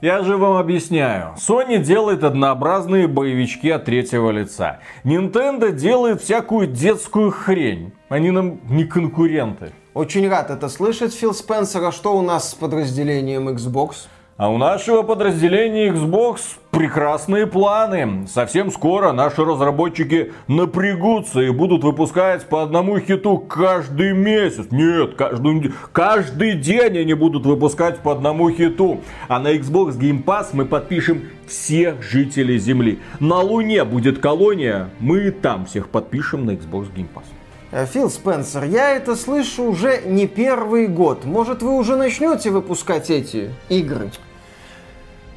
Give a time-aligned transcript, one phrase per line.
[0.00, 1.34] Я же вам объясняю.
[1.36, 4.80] Sony делает однообразные боевички от третьего лица.
[5.04, 7.92] Nintendo делает всякую детскую хрень.
[8.08, 9.72] Они нам не конкуренты.
[9.94, 11.84] Очень рад это слышать, Фил Спенсер.
[11.84, 14.08] А что у нас с подразделением Xbox?
[14.36, 16.40] А у нашего подразделения Xbox
[16.72, 18.26] прекрасные планы.
[18.26, 24.66] Совсем скоро наши разработчики напрягутся и будут выпускать по одному хиту каждый месяц.
[24.72, 29.02] Нет, каждый, каждый день они будут выпускать по одному хиту.
[29.28, 32.98] А на Xbox Game Pass мы подпишем всех жителей Земли.
[33.20, 37.24] На Луне будет колония, мы там всех подпишем на Xbox Game Pass.
[37.74, 41.24] Э, Фил Спенсер, я это слышу уже не первый год.
[41.24, 44.12] Может, вы уже начнете выпускать эти игры?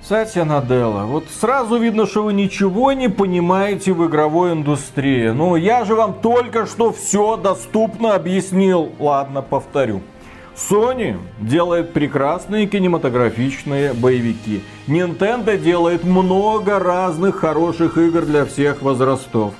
[0.03, 5.29] Сатья Наделла, вот сразу видно, что вы ничего не понимаете в игровой индустрии.
[5.29, 8.91] Ну, я же вам только что все доступно объяснил.
[8.99, 10.01] Ладно, повторю.
[10.55, 14.61] Sony делает прекрасные кинематографичные боевики.
[14.85, 19.55] Nintendo делает много разных хороших игр для всех возрастов.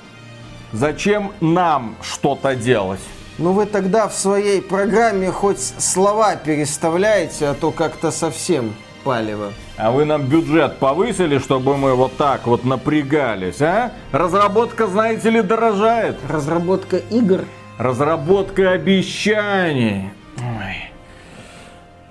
[0.72, 3.00] Зачем нам что-то делать?
[3.38, 9.52] Ну вы тогда в своей программе хоть слова переставляете, а то как-то совсем палево.
[9.76, 13.92] А вы нам бюджет повысили, чтобы мы вот так вот напрягались, а?
[14.12, 16.18] Разработка, знаете ли, дорожает.
[16.28, 17.44] Разработка игр?
[17.78, 20.10] Разработка обещаний.
[20.38, 20.90] Ой.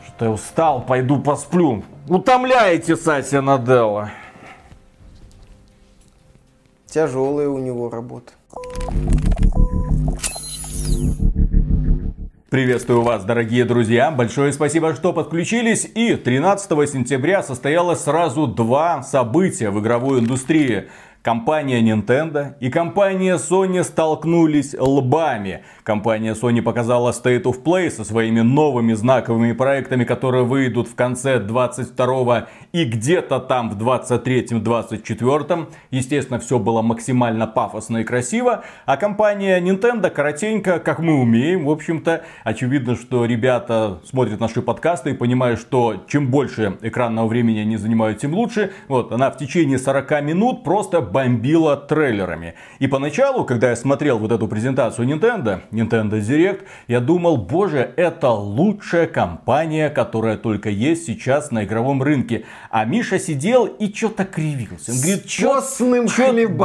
[0.08, 1.84] Что я устал, пойду посплю.
[2.08, 4.12] Утомляете Сатья Наделла.
[6.88, 8.32] Тяжелая у него работа.
[12.50, 14.10] Приветствую вас, дорогие друзья.
[14.10, 15.86] Большое спасибо, что подключились.
[15.96, 20.88] И 13 сентября состоялось сразу два события в игровой индустрии.
[21.28, 25.66] Компания Nintendo и компания Sony столкнулись лбами.
[25.84, 31.40] Компания Sony показала State of Play со своими новыми знаковыми проектами, которые выйдут в конце
[31.40, 35.68] 22 и где-то там в 23-24.
[35.92, 38.64] Естественно, все было максимально пафосно и красиво.
[38.86, 42.24] А компания Nintendo коротенько, как мы умеем, в общем-то.
[42.46, 48.20] Очевидно, что ребята смотрят наши подкасты и понимают, что чем больше экранного времени они занимают,
[48.20, 48.72] тем лучше.
[48.88, 52.54] Вот, она в течение 40 минут просто бомбила трейлерами.
[52.78, 58.30] И поначалу, когда я смотрел вот эту презентацию Nintendo, Nintendo Direct, я думал, боже, это
[58.30, 62.46] лучшая компания, которая только есть сейчас на игровом рынке.
[62.70, 64.92] А Миша сидел и что-то кривился.
[64.92, 66.08] Он говорит, постным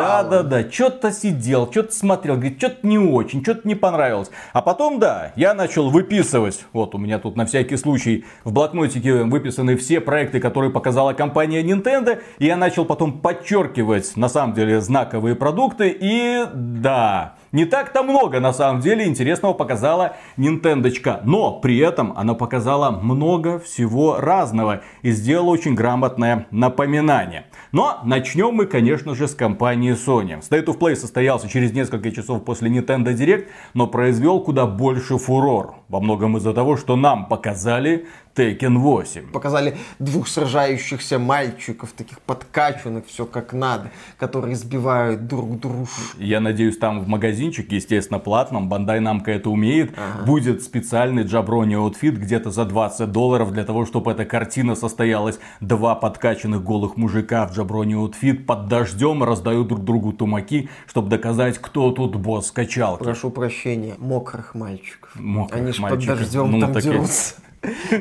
[0.03, 4.31] Да, да, да, что-то сидел, что-то смотрел, говорит, что-то не очень, что-то не понравилось.
[4.53, 9.23] А потом, да, я начал выписывать, вот у меня тут на всякий случай в блокнотике
[9.23, 14.81] выписаны все проекты, которые показала компания Nintendo, и я начал потом подчеркивать, на самом деле,
[14.81, 21.21] знаковые продукты, и да, не так-то много на самом деле интересного показала Нинтендочка.
[21.25, 27.45] Но при этом она показала много всего разного и сделала очень грамотное напоминание.
[27.71, 30.41] Но начнем мы, конечно же, с компании Sony.
[30.41, 35.77] State of Play состоялся через несколько часов после Nintendo Direct, но произвел куда больше фурор.
[35.93, 39.31] Во многом из-за того, что нам показали Tekken 8.
[39.31, 45.91] Показали двух сражающихся мальчиков, таких подкачанных, все как надо, которые сбивают друг друга.
[46.17, 50.25] Я надеюсь, там в магазинчике, естественно, платном, Bandai Namco это умеет, ага.
[50.25, 55.39] будет специальный jabroni outfit где-то за 20 долларов для того, чтобы эта картина состоялась.
[55.61, 61.59] Два подкачанных голых мужика в jabroni outfit под дождем раздают друг другу тумаки, чтобы доказать,
[61.59, 63.03] кто тут босс качалки.
[63.03, 65.15] Прошу прощения, мокрых мальчиков.
[65.17, 67.35] Мокрых Они же под дождем ну, там дерутся.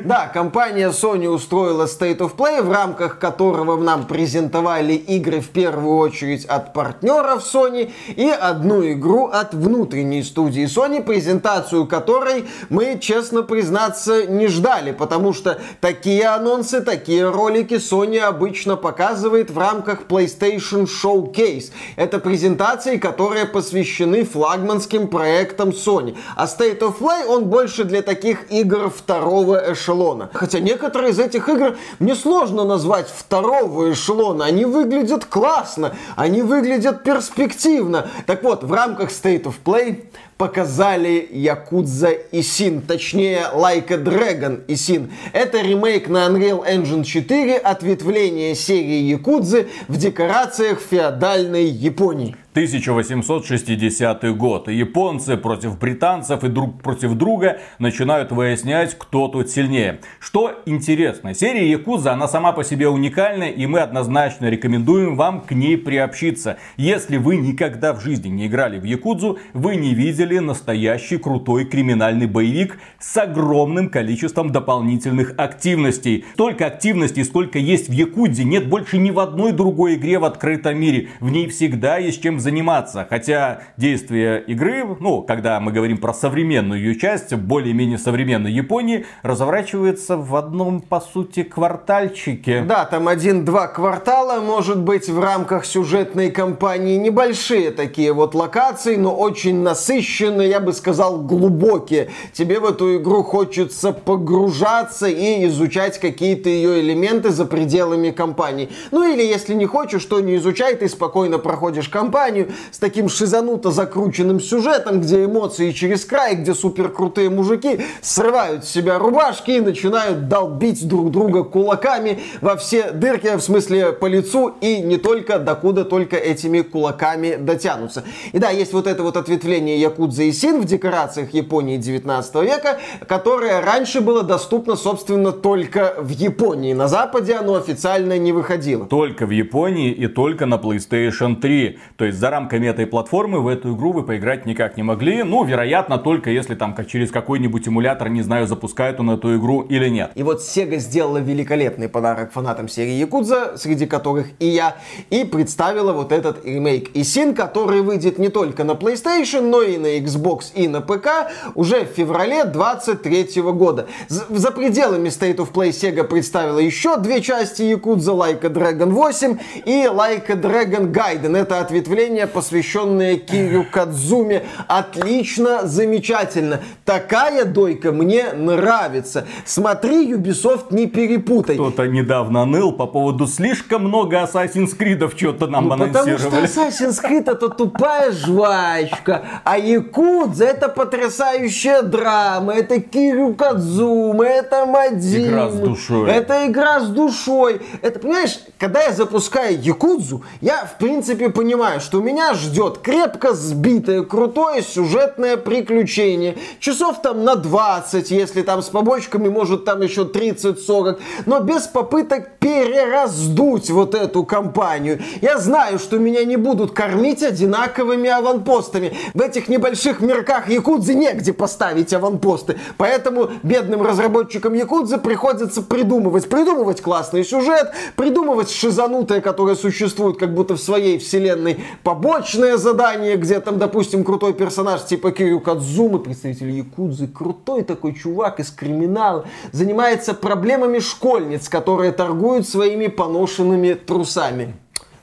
[0.04, 5.98] Да, компания Sony устроила State of Play, в рамках которого нам презентовали игры в первую
[5.98, 13.44] очередь от партнеров Sony и одну игру от внутренней студии Sony, презентацию которой мы, честно
[13.44, 20.88] признаться, не ждали, потому что такие анонсы, такие ролики Sony обычно показывает в рамках PlayStation
[20.88, 21.70] Showcase.
[21.94, 26.16] Это презентации, которые посвящены флагманским проектам Sony.
[26.34, 30.30] А State of Play, он больше для таких игр второго второго эшелона.
[30.32, 34.44] Хотя некоторые из этих игр мне сложно назвать второго эшелона.
[34.44, 38.08] Они выглядят классно, они выглядят перспективно.
[38.26, 40.04] Так вот, в рамках State of Play
[40.42, 45.12] показали Якудза и Син, точнее Like a Dragon и Син.
[45.32, 52.34] Это ремейк на Unreal Engine 4, ответвление серии Якудзы в декорациях феодальной Японии.
[52.52, 54.68] 1860 год.
[54.68, 60.00] Японцы против британцев и друг против друга начинают выяснять, кто тут сильнее.
[60.20, 65.52] Что интересно, серия Якуза, она сама по себе уникальна, и мы однозначно рекомендуем вам к
[65.52, 66.58] ней приобщиться.
[66.76, 71.64] Если вы никогда в жизни не играли в Якудзу, вы не видели создали настоящий крутой
[71.64, 76.24] криминальный боевик с огромным количеством дополнительных активностей.
[76.34, 80.78] Столько активностей, сколько есть в Якудзе, нет больше ни в одной другой игре в открытом
[80.78, 81.08] мире.
[81.20, 83.06] В ней всегда есть чем заниматься.
[83.08, 90.16] Хотя действие игры, ну, когда мы говорим про современную ее часть, более-менее современной Японии, разворачивается
[90.16, 92.62] в одном, по сути, квартальчике.
[92.62, 99.14] Да, там один-два квартала, может быть, в рамках сюжетной кампании небольшие такие вот локации, но
[99.14, 102.10] очень насыщенные, я бы сказал, глубокие.
[102.32, 108.68] Тебе в эту игру хочется погружаться и изучать какие-то ее элементы за пределами кампании.
[108.90, 113.70] Ну или если не хочешь, то не изучай, ты спокойно проходишь кампанию с таким шизануто
[113.70, 119.60] закрученным сюжетом, где эмоции через край, где супер крутые мужики срывают с себя рубашки и
[119.60, 125.38] начинают долбить друг друга кулаками во все дырки, в смысле по лицу и не только,
[125.38, 128.04] докуда только этими кулаками дотянутся.
[128.32, 132.78] И да, есть вот это вот ответвление Якудза и Син в декорациях Японии 19 века,
[133.06, 136.72] которое раньше было доступно, собственно, только в Японии.
[136.72, 138.86] На Западе оно официально не выходило.
[138.86, 141.78] Только в Японии и только на PlayStation 3.
[141.96, 145.22] То есть за рамками этой платформы в эту игру вы поиграть никак не могли.
[145.22, 149.88] Ну, вероятно, только если там через какой-нибудь эмулятор, не знаю, запускают он эту игру или
[149.88, 150.10] нет.
[150.14, 154.76] И вот Sega сделала великолепный подарок фанатам серии Якудза, среди которых и я,
[155.10, 159.91] и представила вот этот ремейк Исин, который выйдет не только на PlayStation, но и на
[160.00, 161.08] Xbox и на ПК
[161.54, 163.86] уже в феврале 23 года.
[164.08, 169.38] За пределами State of Play Sega представила еще две части Якудза, Like a Dragon 8
[169.64, 171.36] и Like a Dragon Gaiden.
[171.36, 174.44] Это ответвление, посвященное Кирю Кадзуме.
[174.68, 176.60] Отлично, замечательно.
[176.84, 179.26] Такая дойка мне нравится.
[179.44, 181.56] Смотри, Ubisoft, не перепутай.
[181.56, 186.16] Кто-то недавно ныл по поводу слишком много Assassin's Creed что-то нам ну, анонсировали.
[186.22, 194.24] Потому что Assassin's Creed это тупая жвачка, а Якудза это потрясающая драма, это Кирю Кадзума,
[194.24, 195.28] это Мадим.
[195.28, 196.10] Игра с душой.
[196.10, 197.60] Это игра с душой.
[197.82, 204.02] Это, понимаешь, когда я запускаю Якудзу, я, в принципе, понимаю, что меня ждет крепко сбитое,
[204.02, 206.36] крутое сюжетное приключение.
[206.60, 212.38] Часов там на 20, если там с побочками, может там еще 30-40, но без попыток
[212.38, 215.00] перераздуть вот эту компанию.
[215.20, 218.96] Я знаю, что меня не будут кормить одинаковыми аванпостами.
[219.14, 222.58] В этих небольших мирках Якудзы негде поставить аванпосты.
[222.76, 226.28] Поэтому бедным разработчикам Якудзы приходится придумывать.
[226.28, 233.40] Придумывать классный сюжет, придумывать шизанутое, которое существует как будто в своей вселенной, побочное задание, где
[233.40, 240.14] там, допустим, крутой персонаж типа Кирю Кадзумы, представитель Якудзы, крутой такой чувак из криминала, занимается
[240.14, 244.54] проблемами школьниц, которые торгуют своими поношенными трусами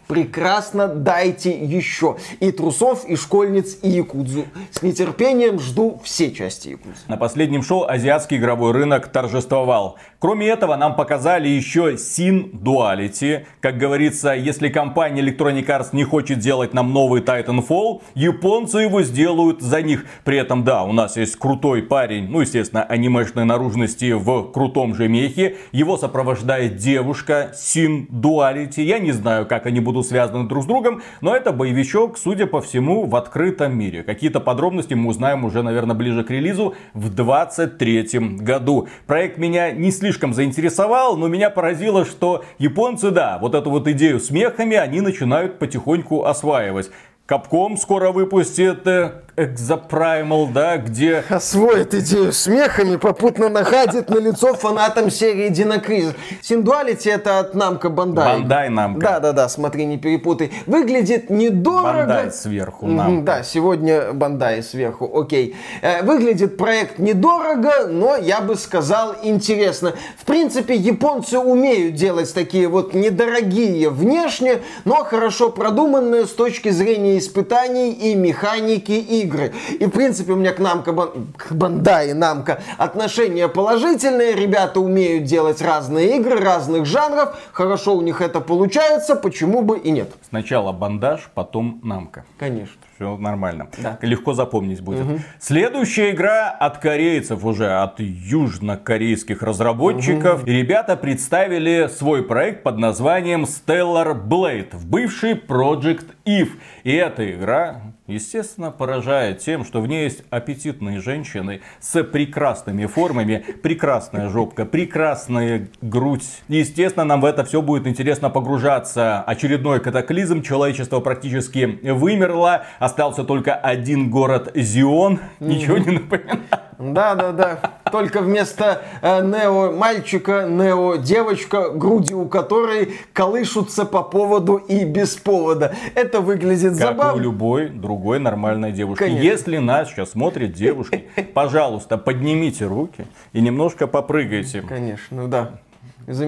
[0.09, 2.17] прекрасно, дайте еще.
[2.39, 4.45] И трусов, и школьниц, и якудзу.
[4.71, 7.01] С нетерпением жду все части якудзы.
[7.07, 9.97] На последнем шоу азиатский игровой рынок торжествовал.
[10.17, 13.45] Кроме этого, нам показали еще Sin Duality.
[13.61, 19.61] Как говорится, если компания Electronic Arts не хочет делать нам новый Titanfall, японцы его сделают
[19.61, 20.05] за них.
[20.23, 25.07] При этом, да, у нас есть крутой парень, ну, естественно, анимешной наружности в крутом же
[25.07, 25.57] мехе.
[25.71, 28.81] Его сопровождает девушка Sin Duality.
[28.81, 32.47] Я не знаю, как они будут будут связаны друг с другом, но это боевичок, судя
[32.47, 34.03] по всему, в открытом мире.
[34.03, 38.87] Какие-то подробности мы узнаем уже, наверное, ближе к релизу в 2023 году.
[39.05, 44.19] Проект меня не слишком заинтересовал, но меня поразило, что японцы, да, вот эту вот идею
[44.19, 46.91] с мехами они начинают потихоньку осваивать.
[47.25, 51.23] Капком скоро выпустит э, Экзопраймал, да, где...
[51.29, 56.13] Освоит идею смехами, попутно находит на лицо фанатам серии Динокризис.
[56.41, 58.39] Синдуалити это от Намка Бандай.
[58.39, 58.99] Бандай Намка.
[58.99, 60.51] Да-да-да, смотри, не перепутай.
[60.65, 61.99] Выглядит недорого.
[61.99, 63.23] Бандай сверху, Намка.
[63.23, 65.55] Да, сегодня Бандай сверху, окей.
[65.81, 69.93] Э, выглядит проект недорого, но я бы сказал интересно.
[70.17, 77.17] В принципе, японцы умеют делать такие вот недорогие внешне, но хорошо продуманные с точки зрения
[77.17, 79.53] испытаний и механики игр игры.
[79.79, 80.91] И, в принципе, у меня к Намка,
[81.37, 84.35] к Бандай Намка отношения положительные.
[84.35, 87.37] Ребята умеют делать разные игры, разных жанров.
[87.53, 90.09] Хорошо у них это получается, почему бы и нет.
[90.27, 92.25] Сначала бандаж, потом Намка.
[92.37, 93.69] Конечно все нормально.
[93.77, 93.97] Да.
[94.01, 95.05] Легко запомнить будет.
[95.05, 95.19] Угу.
[95.39, 100.43] Следующая игра от корейцев уже, от южнокорейских разработчиков.
[100.43, 100.51] Угу.
[100.51, 106.49] ребята представили свой проект под названием Stellar Blade в бывший Project Eve.
[106.83, 113.45] И эта игра естественно, поражает тем, что в ней есть аппетитные женщины с прекрасными формами,
[113.61, 116.25] прекрасная жопка, прекрасная грудь.
[116.47, 119.21] Естественно, нам в это все будет интересно погружаться.
[119.21, 126.68] Очередной катаклизм, человечество практически вымерло, остался только один город Зион, ничего не напоминает.
[126.79, 127.59] Да, да, да.
[127.91, 135.15] Только вместо э, Нео мальчика, Нео девочка, груди у которой колышутся по поводу и без
[135.17, 135.75] повода.
[135.93, 137.03] Это выглядит как забавно.
[137.03, 139.03] Как у любой другой нормальной девушки.
[139.03, 139.23] Конечно.
[139.23, 144.61] Если нас сейчас смотрят девушки, пожалуйста, поднимите руки и немножко попрыгайте.
[144.61, 145.51] Конечно, да.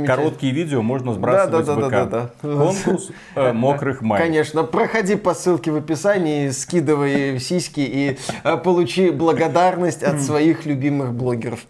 [0.05, 1.91] Короткие видео можно сбрасывать да, да, в ВК.
[1.91, 4.21] Да, да, да, Конкурс э, мокрых май.
[4.21, 11.13] Конечно, проходи по ссылке в описании, скидывай сиськи и э, получи благодарность от своих любимых
[11.13, 11.61] блогеров.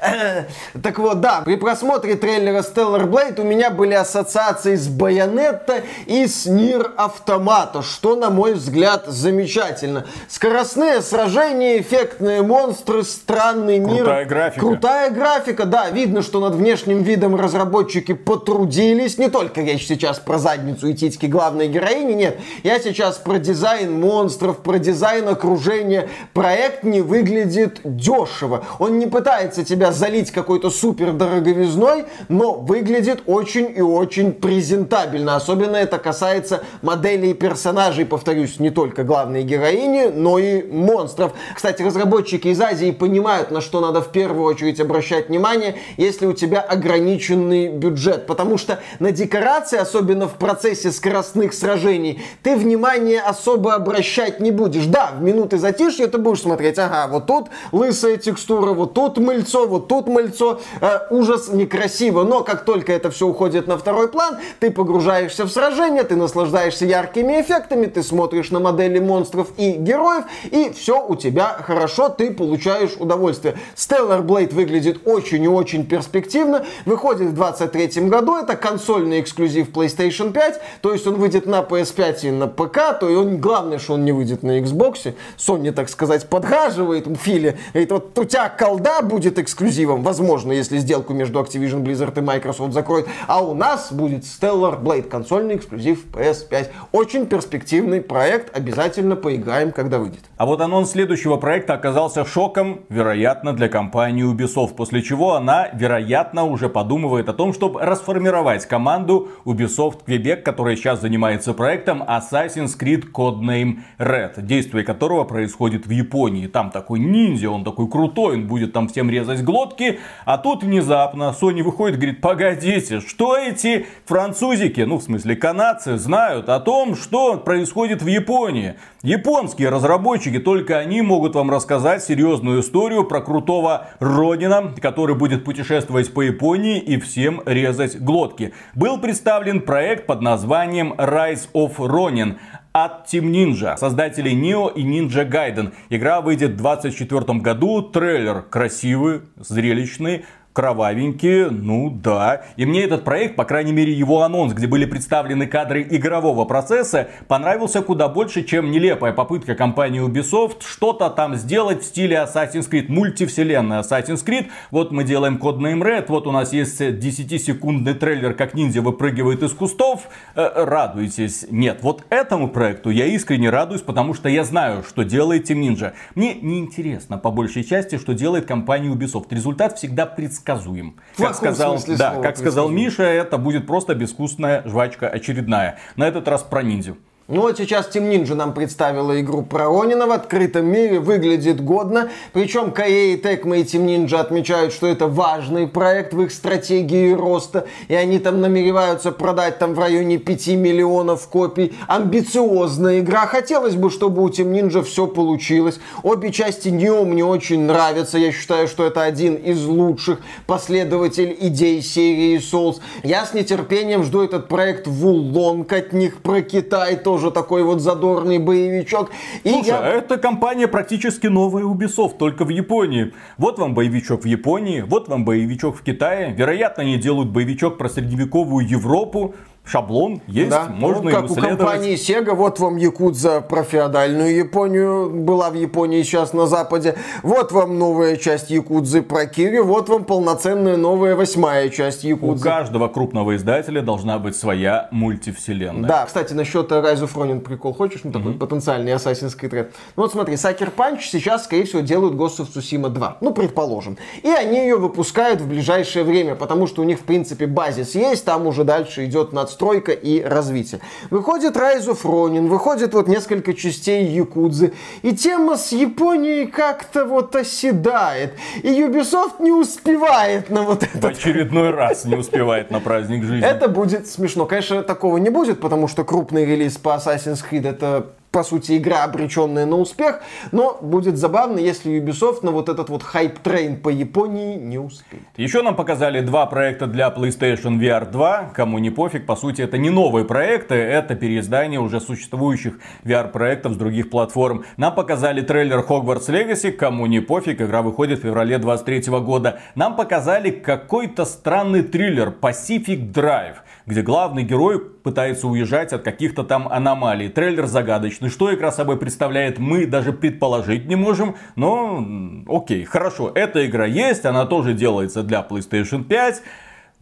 [0.00, 0.44] Э,
[0.82, 6.26] так вот, да, при просмотре трейлера Stellar Blade у меня были ассоциации с Байонетта и
[6.26, 10.06] с Нир Автомата, что, на мой взгляд, замечательно.
[10.28, 14.04] Скоростные сражения, эффектные монстры, странный мир.
[14.04, 14.60] Крутая графика.
[14.66, 19.18] Крутая графика, да, видно, что над внешним видом разработчики потрудились.
[19.18, 22.38] Не только речь сейчас про задницу и титьки главной героини, нет.
[22.62, 26.08] Я сейчас про дизайн монстров, про дизайн окружения.
[26.34, 28.64] Проект не выглядит дешево.
[28.78, 35.36] Он не пытается тебя залить какой-то супер дороговизной, но выглядит очень и очень презентабельно.
[35.36, 41.32] Особенно это касается моделей персонажей, повторюсь, не только главной героини, но и монстров.
[41.54, 46.32] Кстати, разработчики из Азии понимают, на что надо в первую очередь обращать внимание, если у
[46.32, 46.60] тебя
[46.92, 48.26] ограниченный бюджет.
[48.26, 54.86] Потому что на декорации, особенно в процессе скоростных сражений, ты внимание особо обращать не будешь.
[54.86, 59.66] Да, в минуты затишья ты будешь смотреть, ага, вот тут лысая текстура, вот тут мыльцо,
[59.66, 60.60] вот тут мыльцо.
[60.80, 62.24] Э, ужас некрасиво.
[62.24, 66.84] Но как только это все уходит на второй план, ты погружаешься в сражение, ты наслаждаешься
[66.84, 72.32] яркими эффектами, ты смотришь на модели монстров и героев, и все у тебя хорошо, ты
[72.32, 73.56] получаешь удовольствие.
[73.76, 80.32] Stellar Blade выглядит очень и очень перспективно выходит в 23 году, это консольный эксклюзив PlayStation
[80.32, 83.94] 5, то есть он выйдет на PS5 и на ПК, то и он, главное, что
[83.94, 85.14] он не выйдет на Xbox.
[85.36, 91.12] Sony, так сказать, подгаживает Филе, говорит, вот у тебя колда будет эксклюзивом, возможно, если сделку
[91.12, 96.68] между Activision Blizzard и Microsoft закроют, а у нас будет Stellar Blade, консольный эксклюзив PS5.
[96.92, 100.20] Очень перспективный проект, обязательно поиграем, когда выйдет.
[100.36, 106.44] А вот анонс следующего проекта оказался шоком, вероятно, для компании Ubisoft, после чего она, вероятно,
[106.44, 113.10] уже подумывает о том, чтобы расформировать команду Ubisoft Quebec, которая сейчас занимается проектом Assassin's Creed
[113.12, 116.46] Codename Red, действие которого происходит в Японии.
[116.46, 121.34] Там такой ниндзя, он такой крутой, он будет там всем резать глотки, а тут внезапно
[121.38, 126.94] Sony выходит и говорит, погодите, что эти французики, ну в смысле канадцы, знают о том,
[126.96, 128.74] что происходит в Японии.
[129.02, 136.12] Японские разработчики, только они могут вам рассказать серьезную историю про крутого Родина, который будет путешествовать
[136.14, 138.52] по Японии и всем резать глотки.
[138.74, 142.36] Был представлен проект под названием Rise of Ronin
[142.72, 145.72] от Team Ninja, создателей Neo и Ninja Gaiden.
[145.90, 152.42] Игра выйдет в 2024 году, трейлер красивый, зрелищный, кровавенькие, ну да.
[152.56, 157.08] И мне этот проект, по крайней мере его анонс, где были представлены кадры игрового процесса,
[157.28, 162.86] понравился куда больше, чем нелепая попытка компании Ubisoft что-то там сделать в стиле Assassin's Creed,
[162.88, 164.48] мультивселенная Assassin's Creed.
[164.70, 169.52] Вот мы делаем Codename Red, вот у нас есть 10-секундный трейлер, как ниндзя выпрыгивает из
[169.52, 170.08] кустов.
[170.34, 171.46] Э, радуйтесь.
[171.50, 175.92] Нет, вот этому проекту я искренне радуюсь, потому что я знаю, что делает Team Ninja.
[176.14, 179.26] Мне не интересно по большей части, что делает компания Ubisoft.
[179.30, 180.96] Результат всегда предсказуем предсказуем.
[181.16, 185.78] Как сказал, да, как сказал Миша, это будет просто безвкусная жвачка очередная.
[185.96, 186.98] На этот раз про ниндзю.
[187.34, 192.10] Ну вот сейчас Team Ninja нам представила игру про Ронина в открытом мире, выглядит годно.
[192.34, 197.66] Причем KA, Tecmo и Team Ninja отмечают, что это важный проект в их стратегии роста.
[197.88, 201.72] И они там намереваются продать там в районе 5 миллионов копий.
[201.88, 203.26] Амбициозная игра.
[203.26, 205.80] Хотелось бы, чтобы у Team Ninja все получилось.
[206.02, 208.18] Обе части Neo мне очень нравятся.
[208.18, 212.80] Я считаю, что это один из лучших последователей идей серии Souls.
[213.02, 217.80] Я с нетерпением жду этот проект Вулонг от них про Китай тоже тоже такой вот
[217.80, 219.10] задорный боевичок.
[219.44, 219.78] И Слушай, я...
[219.78, 223.12] а эта компания практически новая Ubisoft, только в Японии.
[223.38, 226.34] Вот вам боевичок в Японии, вот вам боевичок в Китае.
[226.36, 229.34] Вероятно, они делают боевичок про средневековую Европу.
[229.64, 230.66] Шаблон есть, да.
[230.68, 236.02] можно ну, как у компании Sega, вот вам Якудза про феодальную Японию, была в Японии,
[236.02, 236.96] сейчас на Западе.
[237.22, 242.42] Вот вам новая часть Якудзы про Кири, вот вам полноценная новая восьмая часть Якудзы.
[242.42, 245.88] У каждого крупного издателя должна быть своя мультивселенная.
[245.88, 248.00] Да, кстати, насчет Rise of Ronin прикол хочешь?
[248.02, 248.38] Ну, такой mm-hmm.
[248.38, 249.70] потенциальный Assassin's Creed Red.
[249.96, 253.18] Ну, вот смотри, Sucker Punch сейчас, скорее всего, делают Ghost of Tsushima 2.
[253.20, 253.96] Ну, предположим.
[254.22, 258.24] И они ее выпускают в ближайшее время, потому что у них, в принципе, базис есть,
[258.24, 260.80] там уже дальше идет над надстройка и развитие.
[261.10, 267.36] Выходит Rise of Ronin, выходит вот несколько частей Якудзы, и тема с Японией как-то вот
[267.36, 268.34] оседает.
[268.62, 271.08] И Ubisoft не успевает на вот это.
[271.08, 273.46] В очередной раз не успевает на праздник жизни.
[273.46, 274.46] Это будет смешно.
[274.46, 279.04] Конечно, такого не будет, потому что крупный релиз по Assassin's Creed это по сути, игра,
[279.04, 280.22] обреченная на успех,
[280.52, 285.22] но будет забавно, если Ubisoft на вот этот вот hype train по Японии не успеет.
[285.36, 289.76] Еще нам показали два проекта для PlayStation VR 2, кому не пофиг, по сути, это
[289.76, 294.64] не новые проекты, это переиздание уже существующих VR-проектов с других платформ.
[294.78, 299.60] Нам показали трейлер Hogwarts Legacy, кому не пофиг, игра выходит в феврале 23 года.
[299.74, 306.68] Нам показали какой-то странный триллер Pacific Drive где главный герой пытается уезжать от каких-то там
[306.68, 307.28] аномалий.
[307.28, 308.28] Трейлер загадочный.
[308.28, 311.36] Что игра собой представляет, мы даже предположить не можем.
[311.56, 312.04] Но
[312.48, 316.42] окей, хорошо, эта игра есть, она тоже делается для PlayStation 5.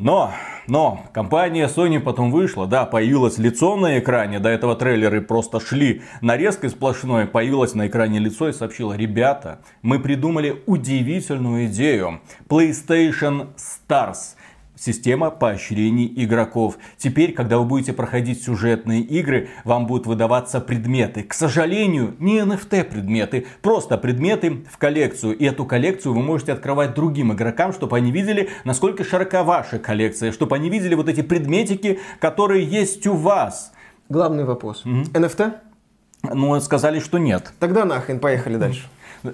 [0.00, 0.32] Но,
[0.66, 6.00] но, компания Sony потом вышла, да, появилось лицо на экране, до этого трейлеры просто шли
[6.22, 14.36] нарезкой сплошной, появилось на экране лицо и сообщила, ребята, мы придумали удивительную идею, PlayStation Stars,
[14.80, 16.78] система поощрений игроков.
[16.96, 21.22] Теперь, когда вы будете проходить сюжетные игры, вам будут выдаваться предметы.
[21.22, 25.36] К сожалению, не NFT предметы, просто предметы в коллекцию.
[25.36, 30.32] И эту коллекцию вы можете открывать другим игрокам, чтобы они видели, насколько широка ваша коллекция,
[30.32, 33.72] чтобы они видели вот эти предметики, которые есть у вас.
[34.08, 34.82] Главный вопрос.
[34.84, 35.12] Mm-hmm.
[35.12, 35.52] NFT?
[36.34, 37.52] Ну, сказали, что нет.
[37.58, 38.88] Тогда нахрен, поехали дальше.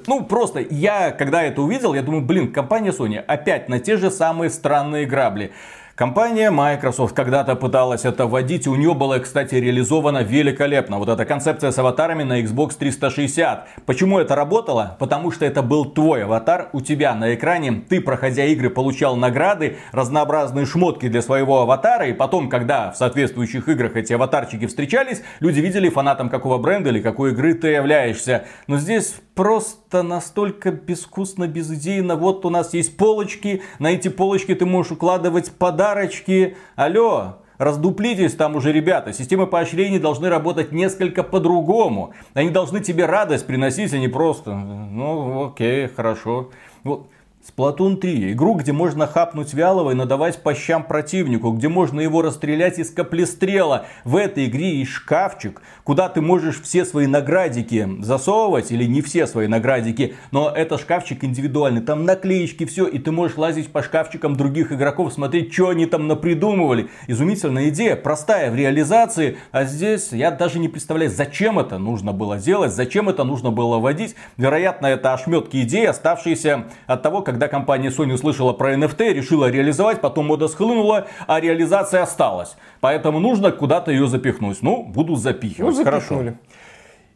[0.06, 4.10] Ну, просто я, когда это увидел, я думаю, блин, компания Sony опять на те же
[4.10, 5.52] самые странные грабли.
[5.96, 10.98] Компания Microsoft когда-то пыталась это вводить, у нее была, кстати, реализована великолепно.
[10.98, 13.66] Вот эта концепция с аватарами на Xbox 360.
[13.86, 14.98] Почему это работало?
[14.98, 19.78] Потому что это был твой аватар, у тебя на экране, ты, проходя игры, получал награды,
[19.92, 25.60] разнообразные шмотки для своего аватара, и потом, когда в соответствующих играх эти аватарчики встречались, люди
[25.60, 28.44] видели фанатом какого бренда или какой игры ты являешься.
[28.66, 32.16] Но здесь просто настолько безвкусно, безыдейно.
[32.16, 36.56] Вот у нас есть полочки, на эти полочки ты можешь укладывать подарочки.
[36.74, 39.14] Алло, Раздуплитесь там уже, ребята.
[39.14, 42.12] Системы поощрений должны работать несколько по-другому.
[42.34, 46.50] Они должны тебе радость приносить, а не просто, ну окей, хорошо.
[46.84, 47.06] Вот
[47.46, 48.32] Splatoon 3.
[48.32, 52.90] Игру, где можно хапнуть вялого и надавать по щам противнику, где можно его расстрелять из
[52.90, 53.86] каплестрела.
[54.04, 59.26] В этой игре есть шкафчик, куда ты можешь все свои наградики засовывать, или не все
[59.26, 64.36] свои наградики, но это шкафчик индивидуальный, там наклеечки, все, и ты можешь лазить по шкафчикам
[64.36, 66.88] других игроков, смотреть, что они там напридумывали.
[67.06, 72.38] Изумительная идея, простая в реализации, а здесь я даже не представляю, зачем это нужно было
[72.38, 74.16] делать, зачем это нужно было вводить.
[74.36, 79.50] Вероятно, это ошметки идей, оставшиеся от того, как когда компания Sony услышала про NFT, решила
[79.50, 82.56] реализовать, потом мода схлынула, а реализация осталась.
[82.80, 84.62] Поэтому нужно куда-то ее запихнуть.
[84.62, 85.76] Ну, буду запихивать.
[85.76, 86.22] Ну, Хорошо.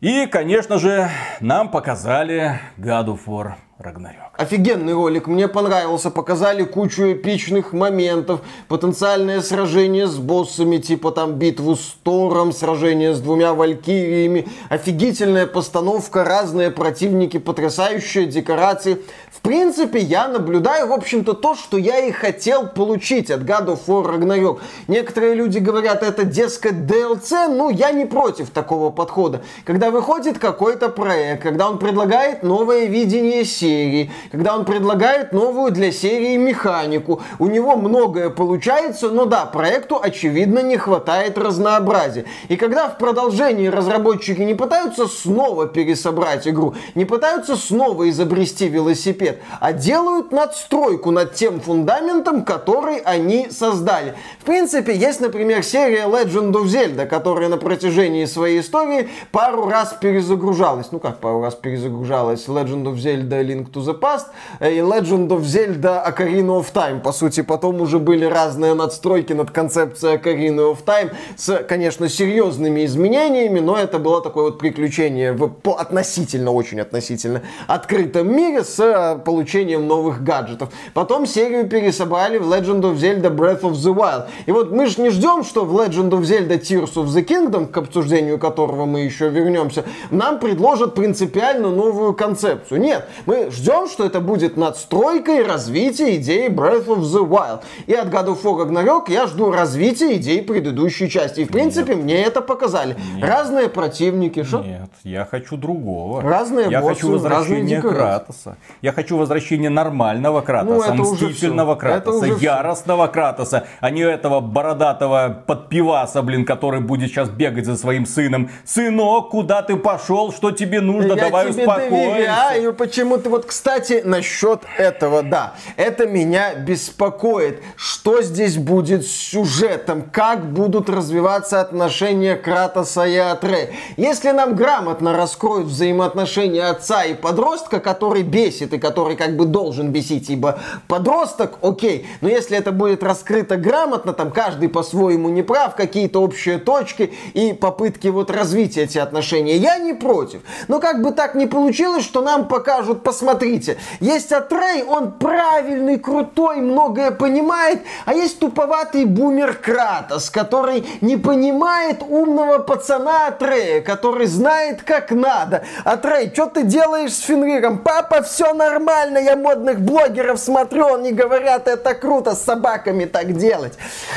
[0.02, 1.08] И, конечно же,
[1.40, 4.34] нам показали God of War Рагнарёк.
[4.36, 11.76] Офигенный ролик, мне понравился, показали кучу эпичных моментов, потенциальное сражение с боссами, типа там битву
[11.76, 18.98] с Тором, сражение с двумя валькириями, офигительная постановка, разные противники, потрясающие декорации.
[19.30, 23.80] В принципе, я наблюдаю, в общем-то, то, что я и хотел получить от God of
[23.86, 24.60] War Ragnarok.
[24.88, 29.42] Некоторые люди говорят, это, дескать, DLC, ну, я не против такого подхода.
[29.64, 35.92] Когда выходит какой-то проект, когда он предлагает новое видение серии, когда он предлагает новую для
[35.92, 42.24] серии механику, у него многое получается, но да, проекту, очевидно, не хватает разнообразия.
[42.48, 49.40] И когда в продолжении разработчики не пытаются снова пересобрать игру, не пытаются снова изобрести велосипед,
[49.60, 54.14] а делают надстройку над тем фундаментом, который они создали.
[54.40, 59.96] В принципе, есть, например, серия Legend of Zelda, которая на протяжении своей истории пару раз
[60.00, 60.88] перезагружалась.
[60.92, 62.46] Ну как пару раз перезагружалась?
[62.48, 64.26] Legend of Zelda Link Link to the Past
[64.60, 67.00] и Legend of Zelda Ocarina of Time.
[67.00, 72.84] По сути, потом уже были разные надстройки над концепцией Ocarina of Time с, конечно, серьезными
[72.84, 79.18] изменениями, но это было такое вот приключение в относительно, очень относительно открытом мире с э,
[79.24, 80.70] получением новых гаджетов.
[80.94, 84.26] Потом серию пересобрали в Legend of Zelda Breath of the Wild.
[84.46, 87.66] И вот мы же не ждем, что в Legend of Zelda Tears of the Kingdom,
[87.66, 92.80] к обсуждению которого мы еще вернемся, нам предложат принципиально новую концепцию.
[92.80, 97.62] Нет, мы ждем, что это будет надстройка и развитие идеи Breath of the Wild.
[97.86, 101.40] И от God of War Ragnarok я жду развития идей предыдущей части.
[101.40, 102.04] И в принципе Нет.
[102.04, 102.96] мне это показали.
[103.14, 103.24] Нет.
[103.24, 104.42] Разные противники.
[104.42, 104.62] Шо?
[104.62, 106.22] Нет, я хочу другого.
[106.22, 108.56] Разные Я боссы, хочу возвращения Кратоса.
[108.82, 113.12] Я хочу возвращения нормального Кратоса, ну, мстительного Кратоса, яростного все.
[113.12, 118.50] Кратоса, а не этого бородатого подпиваса, блин, который будет сейчас бегать за своим сыном.
[118.64, 120.32] Сынок, куда ты пошел?
[120.32, 121.14] Что тебе нужно?
[121.14, 121.90] Я Давай тебе успокоимся.
[121.90, 122.74] доверяю.
[122.74, 127.62] Почему ты вот, кстати, насчет этого, да, это меня беспокоит.
[127.76, 130.02] Что здесь будет с сюжетом?
[130.12, 133.74] Как будут развиваться отношения Кратоса и Атре?
[133.96, 139.90] Если нам грамотно раскроют взаимоотношения отца и подростка, который бесит и который как бы должен
[139.90, 145.76] бесить, ибо подросток, окей, но если это будет раскрыто грамотно, там каждый по-своему не прав,
[145.76, 150.42] какие-то общие точки и попытки вот развить эти отношения, я не против.
[150.68, 156.56] Но как бы так не получилось, что нам покажут, посмотрите, есть Атрей, он правильный, крутой,
[156.56, 164.82] многое понимает, а есть туповатый бумер Кратос, который не понимает умного пацана Атрея, который знает,
[164.82, 165.64] как надо.
[165.84, 167.80] Атрей, что ты делаешь с Фенриром?
[167.80, 173.74] Папа, все нормально, я модных блогеров смотрю, они говорят, это круто, с собаками так делать.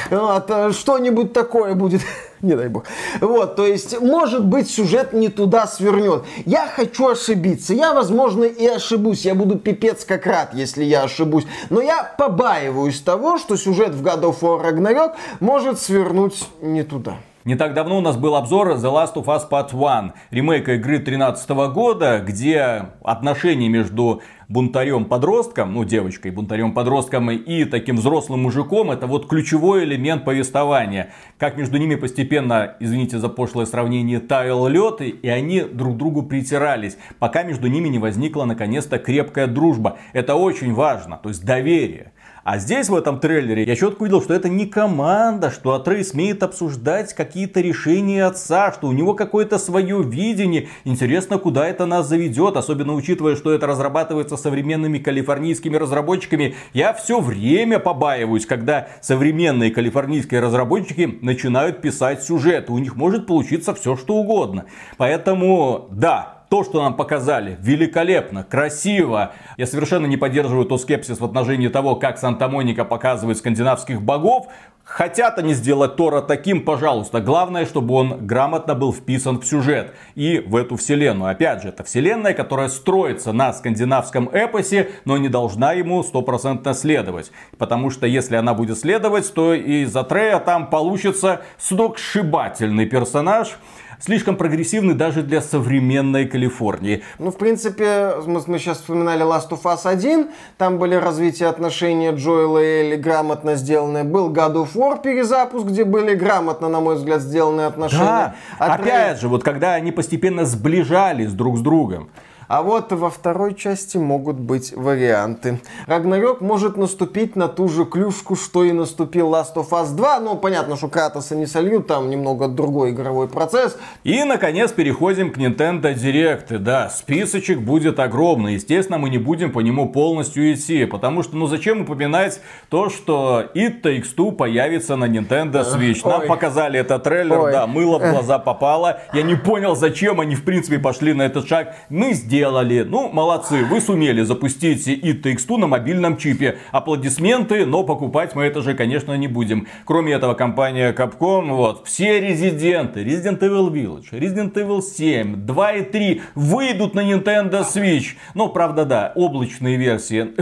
[0.09, 2.01] Вот, э, что-нибудь такое будет
[2.47, 2.83] не дай бог.
[3.21, 6.23] Вот, то есть, может быть, сюжет не туда свернет.
[6.45, 7.73] Я хочу ошибиться.
[7.73, 9.25] Я, возможно, и ошибусь.
[9.25, 11.45] Я буду пипец как рад, если я ошибусь.
[11.69, 17.17] Но я побаиваюсь того, что сюжет в God of War Ragnarok может свернуть не туда.
[17.45, 20.97] Не так давно у нас был обзор The Last of Us Part 1, ремейка игры
[20.97, 29.27] 2013 года, где отношения между бунтарем-подростком, ну, девочкой, бунтарем-подростком и таким взрослым мужиком, это вот
[29.27, 31.11] ключевой элемент повествования.
[31.37, 36.97] Как между ними постепенно, извините за пошлое сравнение, таял лед, и они друг другу притирались,
[37.19, 39.97] пока между ними не возникла наконец-то крепкая дружба.
[40.13, 42.12] Это очень важно, то есть доверие.
[42.43, 46.43] А здесь, в этом трейлере, я четко увидел, что это не команда, что Атрей смеет
[46.43, 50.67] обсуждать какие-то решения отца, что у него какое-то свое видение.
[50.83, 56.55] Интересно, куда это нас заведет, особенно учитывая, что это разрабатывается современными калифорнийскими разработчиками.
[56.73, 62.73] Я все время побаиваюсь, когда современные калифорнийские разработчики начинают писать сюжеты.
[62.73, 64.65] У них может получиться все, что угодно.
[64.97, 69.31] Поэтому, да, то, что нам показали, великолепно, красиво.
[69.57, 74.45] Я совершенно не поддерживаю то скепсис в отношении того, как Санта-Моника показывает скандинавских богов.
[74.83, 77.21] Хотят они сделать Тора таким, пожалуйста.
[77.21, 81.31] Главное, чтобы он грамотно был вписан в сюжет и в эту вселенную.
[81.31, 87.31] Опять же, это вселенная, которая строится на скандинавском эпосе, но не должна ему стопроцентно следовать.
[87.57, 93.57] Потому что если она будет следовать, то и за Трея там получится сногсшибательный персонаж
[94.03, 97.03] слишком прогрессивный даже для современной Калифорнии.
[97.19, 102.11] Ну, в принципе, мы, мы сейчас вспоминали Last of Us 1, там были развития отношений
[102.11, 104.03] Джоэла и Элли грамотно сделаны.
[104.03, 108.03] Был God of War перезапуск, где были грамотно, на мой взгляд, сделаны отношения.
[108.03, 108.81] Да, От...
[108.81, 112.09] опять же, вот когда они постепенно сближались друг с другом.
[112.47, 115.61] А вот во второй части могут быть варианты.
[115.87, 120.19] Рагнарёк может наступить на ту же клюшку, что и наступил Last of Us 2.
[120.19, 123.77] Ну, понятно, что Кратоса не сольют, там немного другой игровой процесс.
[124.03, 126.57] И, наконец, переходим к Nintendo Direct.
[126.59, 128.55] Да, списочек будет огромный.
[128.55, 133.45] Естественно, мы не будем по нему полностью идти, потому что, ну, зачем упоминать то, что
[133.55, 136.07] It Takes Two появится на Nintendo Switch.
[136.07, 136.27] Нам Ой.
[136.27, 137.51] показали этот трейлер, Ой.
[137.51, 138.99] да, мыло в глаза попало.
[139.13, 141.75] Я не понял, зачем они, в принципе, пошли на этот шаг.
[141.89, 142.81] Мы сделали сделали.
[142.81, 146.57] Ну, молодцы, вы сумели запустить и Takes на мобильном чипе.
[146.71, 149.67] Аплодисменты, но покупать мы это же, конечно, не будем.
[149.85, 155.83] Кроме этого, компания Capcom, вот, все резиденты, Resident Evil Village, Resident Evil 7, 2 и
[155.83, 158.15] 3 выйдут на Nintendo Switch.
[158.33, 160.33] Но, правда, да, облачные версии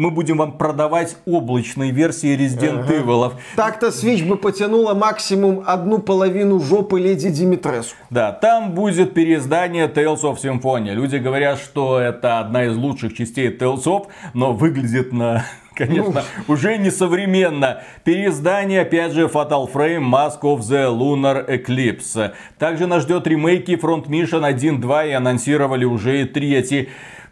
[0.00, 2.94] мы будем вам продавать облачные версии Resident ага.
[2.94, 3.32] Evil.
[3.54, 7.98] Так-то Switch бы потянула максимум одну половину жопы Леди Димитреску.
[8.08, 10.94] Да, там будет переиздание Tales of Symphonia.
[10.94, 15.44] Люди говорят, что это одна из лучших частей Tales of, но выглядит на
[15.76, 17.82] конечно, уже не современно.
[18.02, 22.32] Переиздание, опять же, Fatal Frame Mask of the Lunar Eclipse.
[22.58, 26.88] Также нас ждет ремейки Front Mission 1, 2 и анонсировали уже и третий.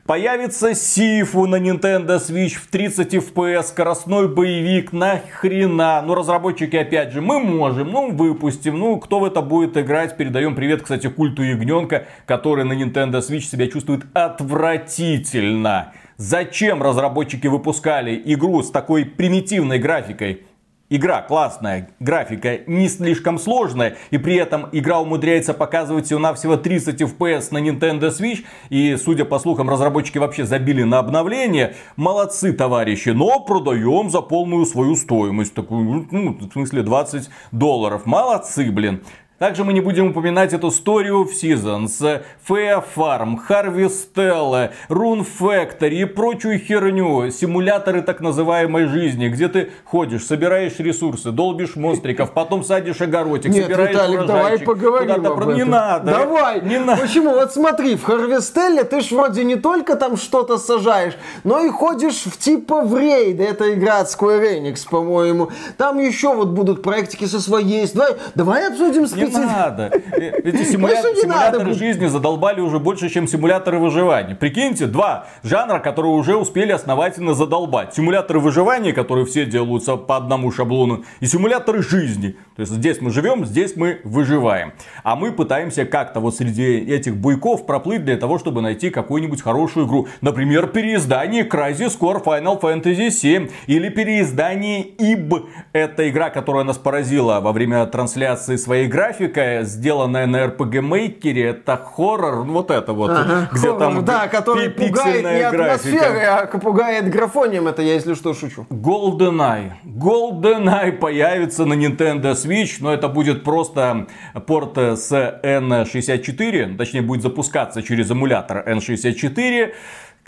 [0.09, 6.01] Появится Сифу на Nintendo Switch в 30 FPS, скоростной боевик, нахрена.
[6.01, 8.79] Ну, разработчики, опять же, мы можем, ну, выпустим.
[8.79, 10.17] Ну, кто в это будет играть?
[10.17, 15.93] Передаем привет, кстати, культу ягненка, который на Nintendo Switch себя чувствует отвратительно.
[16.17, 20.48] Зачем разработчики выпускали игру с такой примитивной графикой?
[20.91, 27.49] Игра классная, графика не слишком сложная, и при этом игра умудряется показывать всего-навсего 30 FPS
[27.51, 31.75] на Nintendo Switch, и, судя по слухам, разработчики вообще забили на обновление.
[31.97, 38.07] Молодцы, товарищи, но продаем за полную свою стоимость, такую, ну, в смысле 20 долларов.
[38.07, 39.03] Молодцы, блин.
[39.39, 46.05] Также мы не будем упоминать эту историю в Seasons, Fair Farm, Harvestella, Rune Factory и
[46.07, 47.31] прочую херню.
[47.31, 53.67] Симуляторы так называемой жизни, где ты ходишь, собираешь ресурсы, долбишь монстриков, потом садишь огородик, Нет,
[53.67, 55.45] собираешь Виталик, давай поговорим об про...
[55.45, 55.55] этом.
[55.55, 56.11] Не надо.
[56.11, 56.61] Давай.
[56.63, 57.01] Не надо.
[57.01, 57.31] Почему?
[57.31, 62.25] Вот смотри, в Харвестелле ты ж вроде не только там что-то сажаешь, но и ходишь
[62.25, 63.39] в типа в рейд.
[63.39, 65.51] Это игра от Square Enix, по-моему.
[65.77, 67.89] Там еще вот будут проектики со своей.
[67.95, 69.91] Давай, давай обсудим Не надо.
[70.13, 71.75] Э, Эти симуля- Конечно, не симуляторы надо.
[71.79, 74.35] жизни задолбали уже больше, чем симуляторы выживания.
[74.35, 77.95] Прикиньте, два жанра, которые уже успели основательно задолбать.
[77.95, 82.37] Симуляторы выживания, которые все делаются по одному шаблону, и симуляторы жизни.
[82.57, 84.73] То есть здесь мы живем, здесь мы выживаем.
[85.05, 89.87] А мы пытаемся как-то вот среди этих буйков проплыть для того, чтобы найти какую-нибудь хорошую
[89.87, 90.09] игру.
[90.21, 95.47] Например, переиздание Crysis Core Final Fantasy 7 или переиздание ИБ.
[95.73, 98.89] Это игра, которая нас поразила во время трансляции своей
[99.19, 101.45] графикой, сделанная на RPG Maker.
[101.45, 103.11] Это хоррор, ну, вот это вот,
[103.53, 107.69] где Хоррор, там да, который пугает не атмосферой, а пугает графонием.
[107.69, 108.67] Это я, если что, шучу.
[108.71, 109.73] GoldenEye.
[109.85, 114.07] GoldenEye появится на Nintendo Switch, но это будет просто
[114.47, 119.73] порт с N64, точнее будет запускаться через эмулятор N64.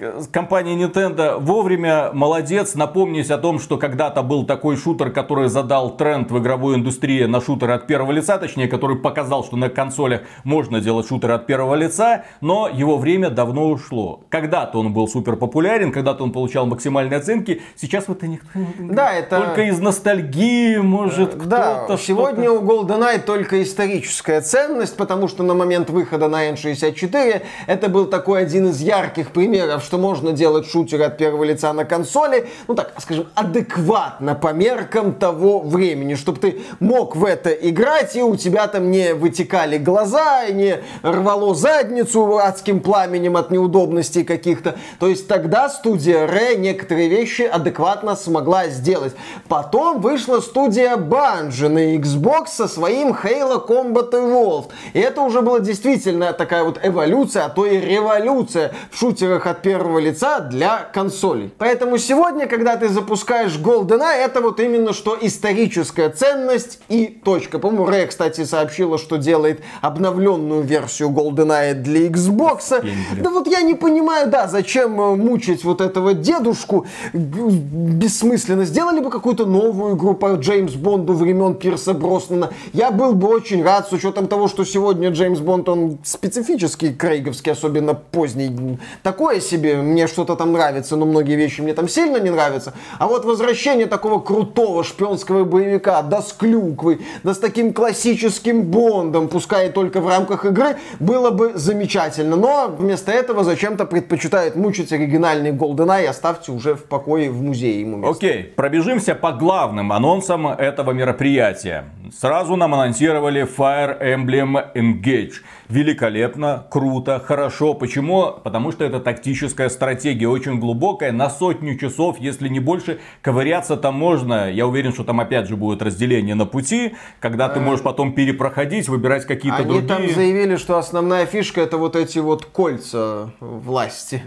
[0.00, 5.94] К- Компания Nintendo вовремя молодец, напомнить о том, что когда-то был такой шутер, который задал
[5.94, 10.22] тренд в игровой индустрии на шутеры от первого лица, точнее, который показал, что на консолях
[10.42, 14.20] можно делать шутеры от первого лица, но его время давно ушло.
[14.30, 18.48] Когда-то он был супер популярен, когда-то он получал максимальные оценки, сейчас в это никто.
[18.78, 25.28] Да, это- Только из ностальгии, может, Да, кто-то сегодня у GoldenEye только историческая ценность, потому
[25.28, 30.31] что на момент выхода на N64 это был такой один из ярких примеров, что можно
[30.31, 36.14] делать шутеры от первого лица на консоли, ну так, скажем, адекватно по меркам того времени,
[36.14, 40.76] чтобы ты мог в это играть, и у тебя там не вытекали глаза, и не
[41.03, 44.76] рвало задницу адским пламенем от неудобностей каких-то.
[45.00, 49.14] То есть тогда студия Rare некоторые вещи адекватно смогла сделать.
[49.48, 54.68] Потом вышла студия Bungie на Xbox со своим Halo Combat Evolved.
[54.92, 59.62] И это уже была действительно такая вот эволюция, а то и революция в шутерах от
[59.62, 61.52] первого лица для консолей.
[61.58, 67.58] Поэтому сегодня, когда ты запускаешь GoldenEye, это вот именно что историческая ценность и точка.
[67.58, 72.84] По-моему, Rare, кстати, сообщила, что делает обновленную версию GoldenEye для Xbox.
[73.18, 78.64] Да вот я не понимаю, да, зачем э, мучить вот этого дедушку бессмысленно.
[78.64, 82.50] Сделали бы какую-то новую игру по Джеймс Бонду времен Пирса Броснана.
[82.72, 87.52] Я был бы очень рад, с учетом того, что сегодня Джеймс Бонд, он специфический, крейговский,
[87.52, 88.78] особенно поздний.
[89.02, 92.74] Такое себе, мне что-то там нравится, но многие вещи мне там сильно не нравятся.
[92.98, 99.28] А вот возвращение такого крутого шпионского боевика, да с клюквой, да с таким классическим Бондом,
[99.28, 102.37] пускай и только в рамках игры, было бы замечательно.
[102.37, 107.96] Но вместо этого зачем-то предпочитают мучить оригинальный GoldenEye, оставьте уже в покое в музее ему
[107.96, 108.16] место.
[108.16, 111.85] Окей, пробежимся по главным анонсам этого мероприятия.
[112.18, 115.35] Сразу нам анонсировали Fire Emblem Engage.
[115.70, 117.74] Великолепно, круто, хорошо.
[117.74, 118.35] Почему?
[118.42, 122.98] Потому что это тактическая стратегия, очень глубокая, на сотню часов, если не больше.
[123.22, 124.50] Ковыряться там можно.
[124.50, 128.88] Я уверен, что там опять же будет разделение на пути, когда ты можешь потом перепроходить,
[128.88, 129.88] выбирать какие-то Они другие.
[129.88, 134.22] там заявили, что основная фишка это вот эти вот кольца власти,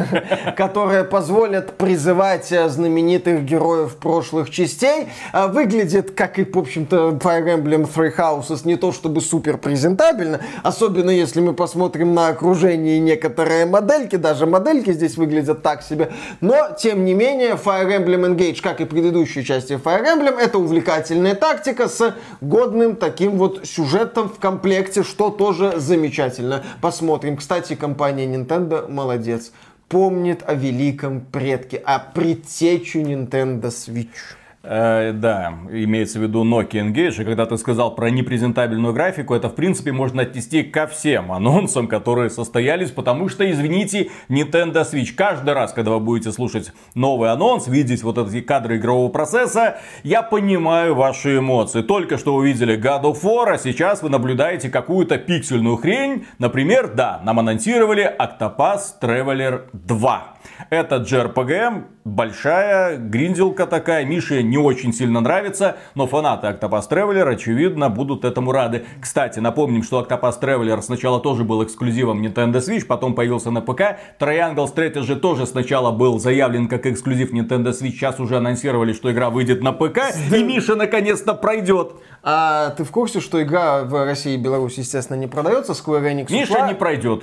[0.56, 5.08] которые позволят призывать э, знаменитых героев прошлых частей.
[5.32, 10.40] А Выглядит, как и, в общем-то, Fire Emblem Three Houses, не то чтобы супер презентабельно,
[10.76, 16.12] особенно если мы посмотрим на окружение некоторые модельки, даже модельки здесь выглядят так себе.
[16.42, 21.34] Но, тем не менее, Fire Emblem Engage, как и предыдущие части Fire Emblem, это увлекательная
[21.34, 26.62] тактика с годным таким вот сюжетом в комплекте, что тоже замечательно.
[26.82, 27.38] Посмотрим.
[27.38, 29.52] Кстати, компания Nintendo молодец.
[29.88, 34.36] Помнит о великом предке, о предтечу Nintendo Switch.
[34.68, 37.22] Э, да, имеется в виду Nokia Engage.
[37.22, 41.86] И когда ты сказал про непрезентабельную графику, это в принципе можно отнести ко всем анонсам,
[41.86, 45.12] которые состоялись, потому что, извините, Nintendo Switch.
[45.14, 50.22] Каждый раз, когда вы будете слушать новый анонс, видеть вот эти кадры игрового процесса, я
[50.22, 51.82] понимаю ваши эмоции.
[51.82, 56.26] Только что увидели God of War, а сейчас вы наблюдаете какую-то пиксельную хрень.
[56.38, 60.35] Например, да, нам анонсировали Octopath Traveler 2.
[60.70, 64.04] Это JRPG, большая гринделка такая.
[64.04, 68.84] Мише не очень сильно нравится, но фанаты Octopus Traveler, очевидно, будут этому рады.
[69.00, 73.98] Кстати, напомним, что Octopus Traveler сначала тоже был эксклюзивом Nintendo Switch, потом появился на ПК.
[74.18, 79.30] Triangle Strategy тоже сначала был заявлен как эксклюзив Nintendo Switch, сейчас уже анонсировали, что игра
[79.30, 80.00] выйдет на ПК,
[80.32, 81.92] и Миша наконец-то пройдет.
[82.22, 85.72] А ты в курсе, что игра в России и Беларуси, естественно, не продается?
[85.72, 86.68] Square Enix Миша ушла.
[86.68, 87.22] не пройдет.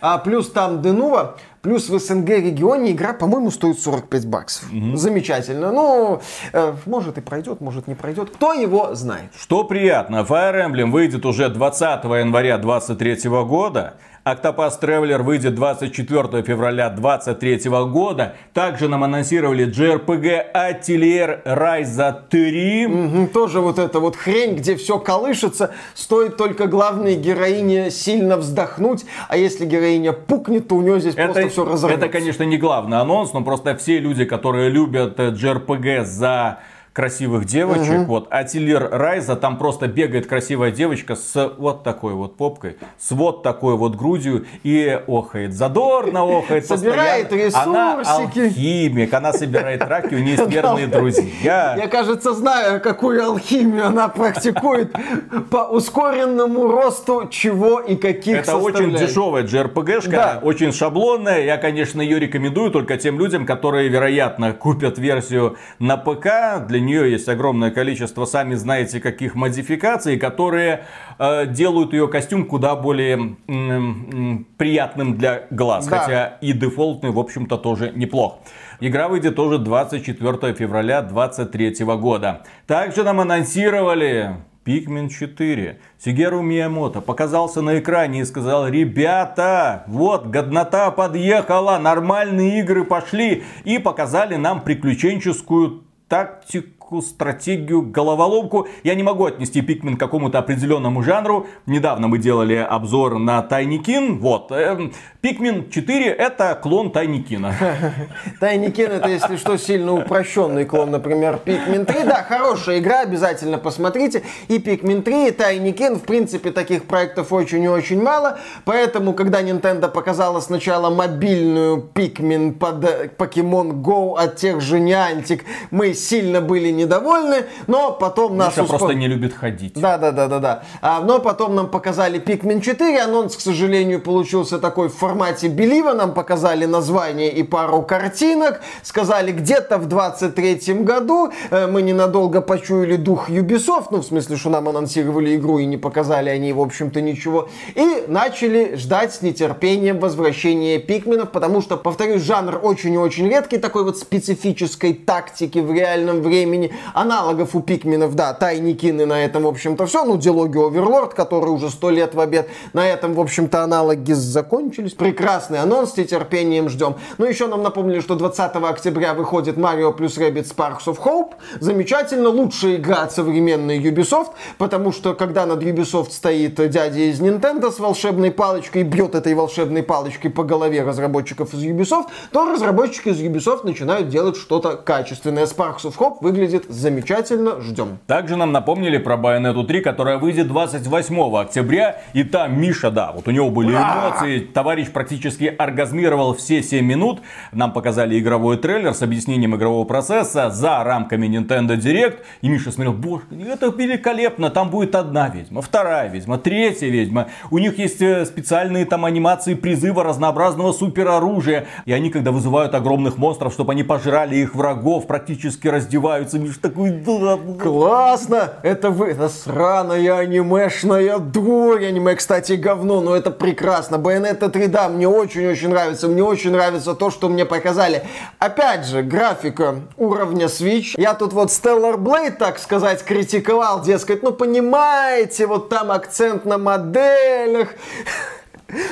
[0.00, 1.36] А плюс там Денува,
[1.66, 4.68] плюс в СНГ регионе игра, по-моему, стоит 45 баксов.
[4.94, 5.72] Замечательно.
[5.72, 8.30] Ну, э, может и пройдет, может не пройдет.
[8.30, 9.32] Кто его знает?
[9.36, 13.94] Что приятно, Fire Emblem выйдет уже 20 января 2023 года.
[14.26, 18.34] Octopath Traveler выйдет 24 февраля 2023 года.
[18.52, 22.86] Также нам анонсировали JRPG Atelier Ryza 3.
[22.88, 29.04] Мгм, тоже вот эта вот хрень, где все колышется, стоит только главной героине сильно вздохнуть,
[29.28, 32.06] а если героиня пукнет, то у нее здесь просто все разорвется.
[32.06, 36.58] это, конечно, не главный анонс, но просто все люди, которые любят э, JRPG за
[36.96, 38.08] красивых девочек.
[38.08, 38.26] Вот.
[38.30, 43.42] А Тиллер Райза там просто бегает красивая девочка с вот такой вот попкой, с вот
[43.42, 45.52] такой вот грудью и охает.
[45.52, 46.64] Задорно охает.
[46.66, 47.92] Собирает постоянно.
[47.92, 48.38] Она ресурсики.
[48.46, 51.76] алхимик, она собирает раки, у нее есть верные друзья.
[51.76, 54.90] Я, кажется, знаю, какую алхимию она практикует
[55.50, 60.40] по ускоренному росту чего и каких Это очень дешевая JRPG-шка, Да.
[60.42, 61.44] очень шаблонная.
[61.44, 66.66] Я, конечно, ее рекомендую только тем людям, которые, вероятно, купят версию на ПК.
[66.66, 70.84] Для нее есть огромное количество, сами знаете, каких модификаций, которые
[71.18, 75.86] э, делают ее костюм куда более м, приятным для глаз.
[75.86, 75.98] Да.
[75.98, 78.38] Хотя и дефолтный, в общем-то, тоже неплох.
[78.80, 82.42] Игра выйдет тоже 24 февраля 2023 года.
[82.66, 85.78] Также нам анонсировали Pikmin 4.
[85.98, 93.44] Сигеру Миямото показался на экране и сказал, ребята, вот, годнота подъехала, нормальные игры пошли.
[93.64, 98.68] И показали нам приключенческую тактику, стратегию, головоломку.
[98.84, 101.46] Я не могу отнести Pikmin к какому-то определенному жанру.
[101.66, 104.18] Недавно мы делали обзор на Тайникин.
[104.18, 104.52] Вот.
[104.52, 107.54] эм, Pikmin 4 это клон Тайникина.
[108.40, 112.04] Тайникин это, если что, сильно упрощенный клон, например, Pikmin 3.
[112.04, 114.22] Да, хорошая игра, обязательно посмотрите.
[114.48, 118.38] И Pikmin 3, и Тайникин, в принципе, таких проектов очень и очень мало.
[118.64, 122.84] Поэтому, когда Nintendo показала сначала мобильную Pikmin под
[123.18, 128.78] Pokemon Go от тех же Niantic, мы сильно были недовольны, но потом нас Миша успо-
[128.78, 129.74] просто не любит ходить.
[129.74, 130.62] Да, да, да, да, да.
[130.80, 133.00] А, но потом нам показали Pikmin 4.
[133.00, 135.92] Анонс, к сожалению, получился такой в формате Белива.
[135.92, 138.60] Нам показали название и пару картинок.
[138.82, 143.86] Сказали, где-то в 23 году э, мы ненадолго почуяли дух Ubisoft.
[143.90, 147.48] Ну, в смысле, что нам анонсировали игру и не показали они, в общем-то, ничего.
[147.74, 153.58] И начали ждать с нетерпением возвращения Пикменов, потому что, повторюсь, жанр очень и очень редкий,
[153.58, 156.65] такой вот специфической тактики в реальном времени.
[156.94, 160.04] Аналогов у Пикменов, да, Тайникины на этом, в общем-то, все.
[160.04, 162.48] Ну, диалоги Оверлорд, который уже сто лет в обед.
[162.72, 164.94] На этом, в общем-то, аналоги закончились.
[164.94, 166.96] Прекрасный анонс, с нетерпением ждем.
[167.18, 171.32] Ну, еще нам напомнили, что 20 октября выходит Mario плюс Rabbids Sparks of Hope.
[171.60, 177.70] Замечательно, лучшая игра от современной Ubisoft, потому что, когда над Ubisoft стоит дядя из Nintendo
[177.70, 183.10] с волшебной палочкой и бьет этой волшебной палочкой по голове разработчиков из Ubisoft, то разработчики
[183.10, 185.44] из Ubisoft начинают делать что-то качественное.
[185.44, 187.98] Sparks of Hope выглядит замечательно, ждем.
[188.06, 192.00] Также нам напомнили про Bayonetta 3, которая выйдет 28 октября.
[192.14, 194.40] И там Миша, да, вот у него были эмоции.
[194.40, 197.20] Товарищ практически оргазмировал все 7 минут.
[197.52, 202.18] Нам показали игровой трейлер с объяснением игрового процесса за рамками Nintendo Direct.
[202.40, 204.50] И Миша смотрел, боже, это великолепно.
[204.50, 207.28] Там будет одна ведьма, вторая ведьма, третья ведьма.
[207.50, 211.66] У них есть э, специальные там анимации призыва разнообразного супероружия.
[211.84, 216.38] И они, когда вызывают огромных монстров, чтобы они пожрали их врагов, практически раздеваются.
[216.46, 218.52] Миша такой, да, Классно!
[218.62, 221.84] Это вы, это сраная анимешная дурь.
[221.84, 223.96] Аниме, кстати, говно, но это прекрасно.
[223.96, 226.06] Bayonetta 3, да, мне очень-очень нравится.
[226.06, 228.04] Мне очень нравится то, что мне показали.
[228.38, 230.94] Опять же, графика уровня Switch.
[230.96, 236.58] Я тут вот Stellar Blade, так сказать, критиковал, дескать, ну понимаете, вот там акцент на
[236.58, 237.70] моделях.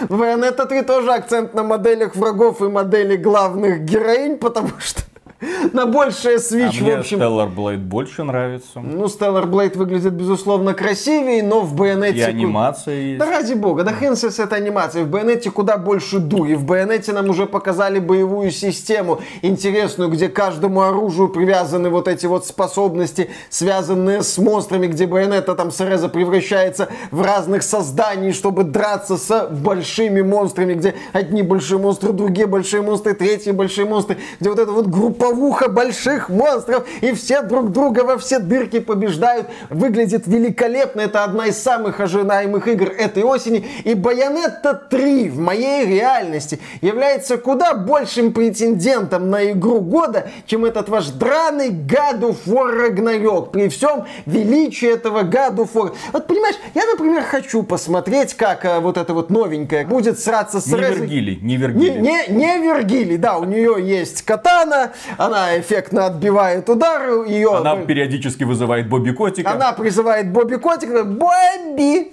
[0.09, 5.03] В Bayonetta 3 тоже акцент на моделях врагов и модели главных героинь, потому что
[5.73, 7.20] на большее Switch, а в общем.
[7.20, 8.81] Stellar Blade больше нравится.
[8.81, 12.18] Ну, Stellar Blade выглядит, безусловно, красивее, но в Байонете...
[12.18, 13.18] И анимация есть.
[13.18, 15.05] Да ради бога, да хрен с этой анимацией.
[15.05, 16.55] В Байонете куда больше дури.
[16.55, 22.47] В Байонете нам уже показали боевую систему интересную, где каждому оружию привязаны вот эти вот
[22.47, 29.49] способности, связанные с монстрами, где Байонета там Сареза превращается в разных созданий, чтобы драться с
[29.51, 34.72] большими монстрами, где одни большие монстры, другие большие монстры, третьи большие монстры, где вот эта
[34.72, 34.87] вот
[35.35, 39.47] групповуха больших монстров, и все друг друга во все дырки побеждают.
[39.70, 41.03] Выглядит великолепно.
[41.03, 43.66] Это одна из самых ожидаемых игр этой осени.
[43.85, 50.89] И Bayonetta 3 в моей реальности является куда большим претендентом на игру года, чем этот
[50.89, 53.51] ваш драный of War Ragnarok.
[53.51, 55.22] При всем величии этого
[55.57, 55.95] of War.
[56.12, 60.66] Вот понимаешь, я, например, хочу посмотреть, как а, вот это вот новенькое будет сраться с
[60.66, 62.01] Не Резой- Вергилий, не Вергилий.
[62.01, 67.57] не, не, не Вергилий, да, у нее есть катана, она эффектно отбивает удары, ее...
[67.57, 69.51] Она периодически вызывает Бобби Котика.
[69.51, 72.12] Она призывает Бобби Котика, Бобби!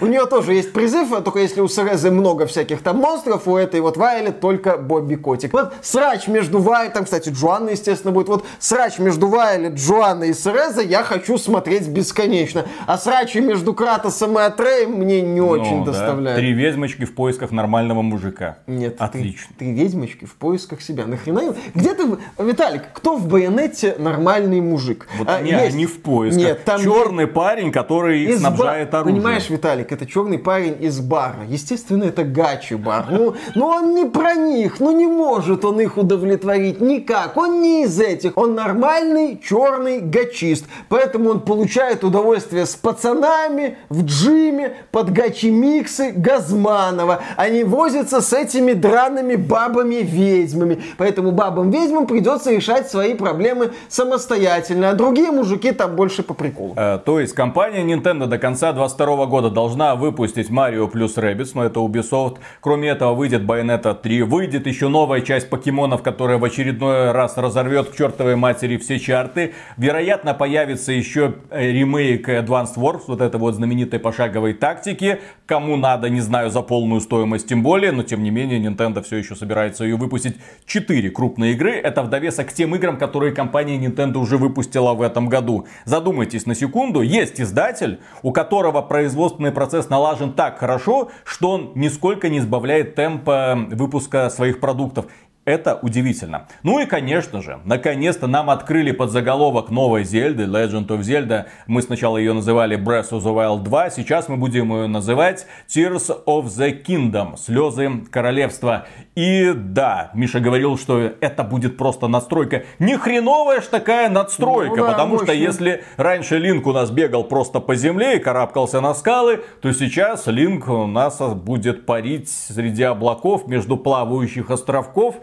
[0.00, 3.56] У нее тоже есть призыв, а только если у Серезы много всяких там монстров, у
[3.56, 5.52] этой вот Вайлет только Бобби Котик.
[5.52, 8.28] Вот срач между Вайлет, там, кстати, Джоанна, естественно, будет.
[8.28, 12.66] Вот срач между Вайлет, Джоанной и Серезой я хочу смотреть бесконечно.
[12.86, 15.92] А срачи между Кратосом и Атреем мне не очень Ну, да.
[15.92, 16.38] доставляют.
[16.38, 18.58] Три ведьмочки в поисках нормального мужика.
[18.66, 19.54] Нет, Отлично.
[19.58, 21.06] Ты, ты ведьмочки в поисках себя.
[21.06, 21.54] Нахрена?
[21.74, 22.04] Где ты,
[22.38, 25.06] Виталик, кто в байонете нормальный мужик?
[25.18, 25.74] Вот А, не, есть.
[25.74, 26.42] они в поисках.
[26.42, 29.19] Нет, там Черный парень, который их из ба- снабжает оружием.
[29.20, 31.44] Понимаешь, Виталик, это черный парень из бара.
[31.46, 33.04] Естественно, это гачи бар.
[33.10, 37.36] Ну, ну он не про них, ну не может он их удовлетворить никак.
[37.36, 38.38] Он не из этих.
[38.38, 40.64] Он нормальный черный гачист.
[40.88, 47.20] Поэтому он получает удовольствие с пацанами в джиме под гачи-миксы Газманова.
[47.36, 50.82] Они возятся с этими драными бабами-ведьмами.
[50.96, 54.88] Поэтому бабам-ведьмам придется решать свои проблемы самостоятельно.
[54.88, 56.72] А другие мужики там больше по приколу.
[56.76, 58.72] Э, То есть компания Nintendo до конца
[59.10, 62.38] 2022 года должна выпустить Mario плюс Rabbids, но это Ubisoft.
[62.60, 67.90] Кроме этого выйдет Bayonetta 3, выйдет еще новая часть покемонов, которая в очередной раз разорвет
[67.90, 69.54] к чертовой матери все чарты.
[69.76, 75.20] Вероятно, появится еще э, ремейк Advanced Wars, вот это вот знаменитой пошаговой тактики.
[75.46, 79.16] Кому надо, не знаю, за полную стоимость тем более, но тем не менее Nintendo все
[79.16, 80.36] еще собирается ее выпустить.
[80.66, 85.02] Четыре крупные игры, это в довесок к тем играм, которые компания Nintendo уже выпустила в
[85.02, 85.66] этом году.
[85.84, 92.28] Задумайтесь на секунду, есть издатель, у которого производственный процесс налажен так хорошо, что он нисколько
[92.28, 95.06] не сбавляет темпа выпуска своих продуктов.
[95.46, 96.46] Это удивительно.
[96.62, 101.46] Ну и, конечно же, наконец-то нам открыли подзаголовок новой Зельды, Legend of Zelda.
[101.66, 106.24] Мы сначала ее называли Breath of the Wild 2, сейчас мы будем ее называть Tears
[106.26, 108.86] of the Kingdom, Слезы Королевства.
[109.14, 112.64] И да, Миша говорил, что это будет просто надстройка.
[112.78, 115.40] Ни хреновая ж такая надстройка, Ну да, потому что мощно.
[115.40, 120.26] если раньше Линк у нас бегал просто по земле и карабкался на скалы, то сейчас
[120.26, 125.16] Линк у нас будет парить среди облаков между плавающих островков.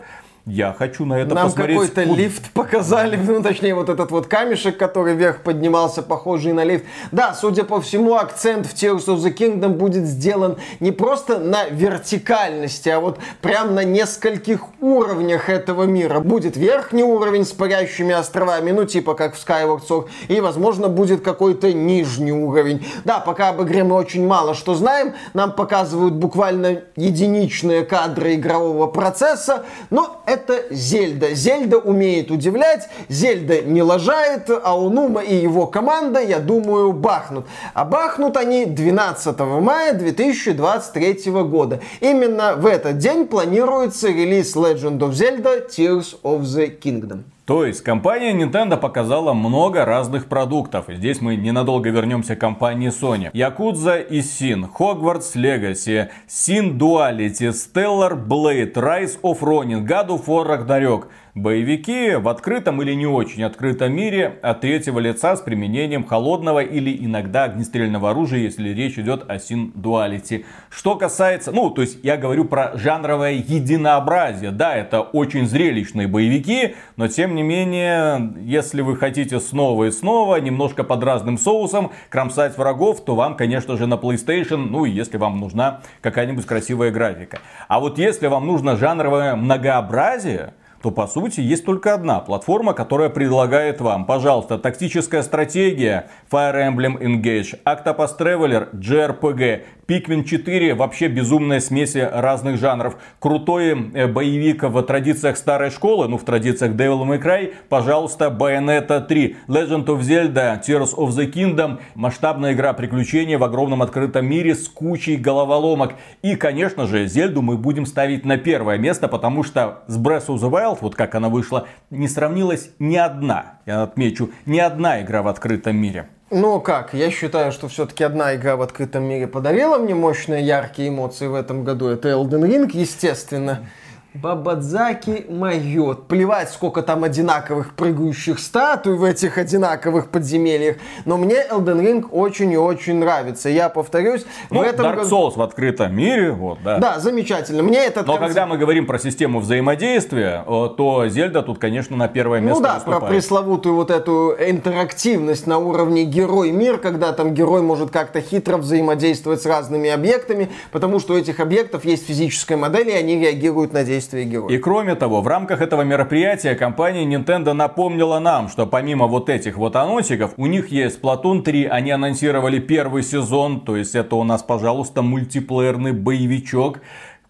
[0.49, 1.75] Я хочу на это Нам посмотреть.
[1.77, 6.63] какой-то Куд- лифт показали, ну точнее вот этот вот камешек, который вверх поднимался, похожий на
[6.63, 6.85] лифт.
[7.11, 11.65] Да, судя по всему, акцент в Tears of the Kingdom будет сделан не просто на
[11.65, 16.21] вертикальности, а вот прям на нескольких уровнях этого мира.
[16.21, 21.21] Будет верхний уровень с парящими островами, ну типа как в Skyward Sword, и возможно будет
[21.21, 22.85] какой-то нижний уровень.
[23.03, 28.87] Да, пока об игре мы очень мало что знаем, нам показывают буквально единичные кадры игрового
[28.87, 30.36] процесса, но это
[30.69, 31.33] Зельда.
[31.33, 37.45] Зельда умеет удивлять, Зельда не лажает, а Унума и его команда, я думаю, бахнут.
[37.73, 41.81] А бахнут они 12 мая 2023 года.
[41.99, 47.23] Именно в этот день планируется релиз Legend of Zelda Tears of the Kingdom.
[47.47, 50.87] То есть компания Nintendo показала много разных продуктов.
[50.89, 53.31] Здесь мы ненадолго вернемся к компании Sony.
[53.31, 60.45] Yakuza и Sin, Hogwarts Legacy, Sin Duality, Stellar Blade, Rise of Ronin, God of War
[60.45, 61.07] Ragnarok.
[61.37, 67.05] Боевики в открытом или не очень открытом мире от третьего лица с применением холодного или
[67.05, 70.45] иногда огнестрельного оружия, если речь идет о Duality.
[70.71, 74.49] Что касается, ну, то есть я говорю про жанровое единообразие.
[74.49, 80.37] Да, это очень зрелищные боевики, но тем не менее, если вы хотите снова и снова,
[80.37, 85.37] немножко под разным соусом, кромсать врагов, то вам, конечно же, на PlayStation, ну, если вам
[85.37, 87.37] нужна какая-нибудь красивая графика.
[87.67, 90.53] А вот если вам нужно жанровое многообразие,
[90.87, 96.97] то по сути есть только одна платформа, которая предлагает вам, пожалуйста, тактическая стратегия Fire Emblem
[96.97, 102.97] Engage, Octopus Traveler, JRPG, Pikmin 4 вообще безумная смесь разных жанров.
[103.19, 108.99] Крутой э, боевик в традициях старой школы, ну в традициях Devil May Cry, пожалуйста, Bayonetta
[108.99, 109.37] 3.
[109.47, 111.79] Legend of Zelda Tears of the Kingdom.
[111.95, 115.93] Масштабная игра приключения в огромном открытом мире с кучей головоломок.
[116.21, 120.35] И, конечно же, Зельду мы будем ставить на первое место, потому что с Breath of
[120.35, 125.21] the Wild, вот как она вышла, не сравнилась ни одна, я отмечу, ни одна игра
[125.21, 126.09] в открытом мире.
[126.29, 130.89] Ну как, я считаю, что все-таки одна игра в открытом мире подарила мне мощные, яркие
[130.89, 131.87] эмоции в этом году.
[131.87, 133.65] Это Elden Ring, естественно.
[134.13, 136.07] Бабадзаки майот.
[136.07, 140.77] Плевать, сколько там одинаковых прыгающих статуй в этих одинаковых подземельях.
[141.05, 143.49] Но мне Elden Ring очень и очень нравится.
[143.49, 145.09] Я повторюсь, ну, в этом Dark году...
[145.09, 146.79] Souls в открытом мире, вот, да.
[146.79, 147.61] Да, замечательно.
[147.61, 148.27] Мне этот Но концепт...
[148.27, 152.73] когда мы говорим про систему взаимодействия, то Зельда тут, конечно, на первое место Ну да,
[152.75, 153.01] выступает.
[153.01, 159.41] про пресловутую вот эту интерактивность на уровне герой-мир, когда там герой может как-то хитро взаимодействовать
[159.41, 163.83] с разными объектами, потому что у этих объектов есть физическая модель, и они реагируют на
[163.83, 164.49] действия действия героя.
[164.49, 169.57] И кроме того, в рамках этого мероприятия компания Nintendo напомнила нам, что помимо вот этих
[169.57, 174.23] вот анонсиков, у них есть Splatoon 3, они анонсировали первый сезон, то есть это у
[174.23, 176.79] нас, пожалуйста, мультиплеерный боевичок.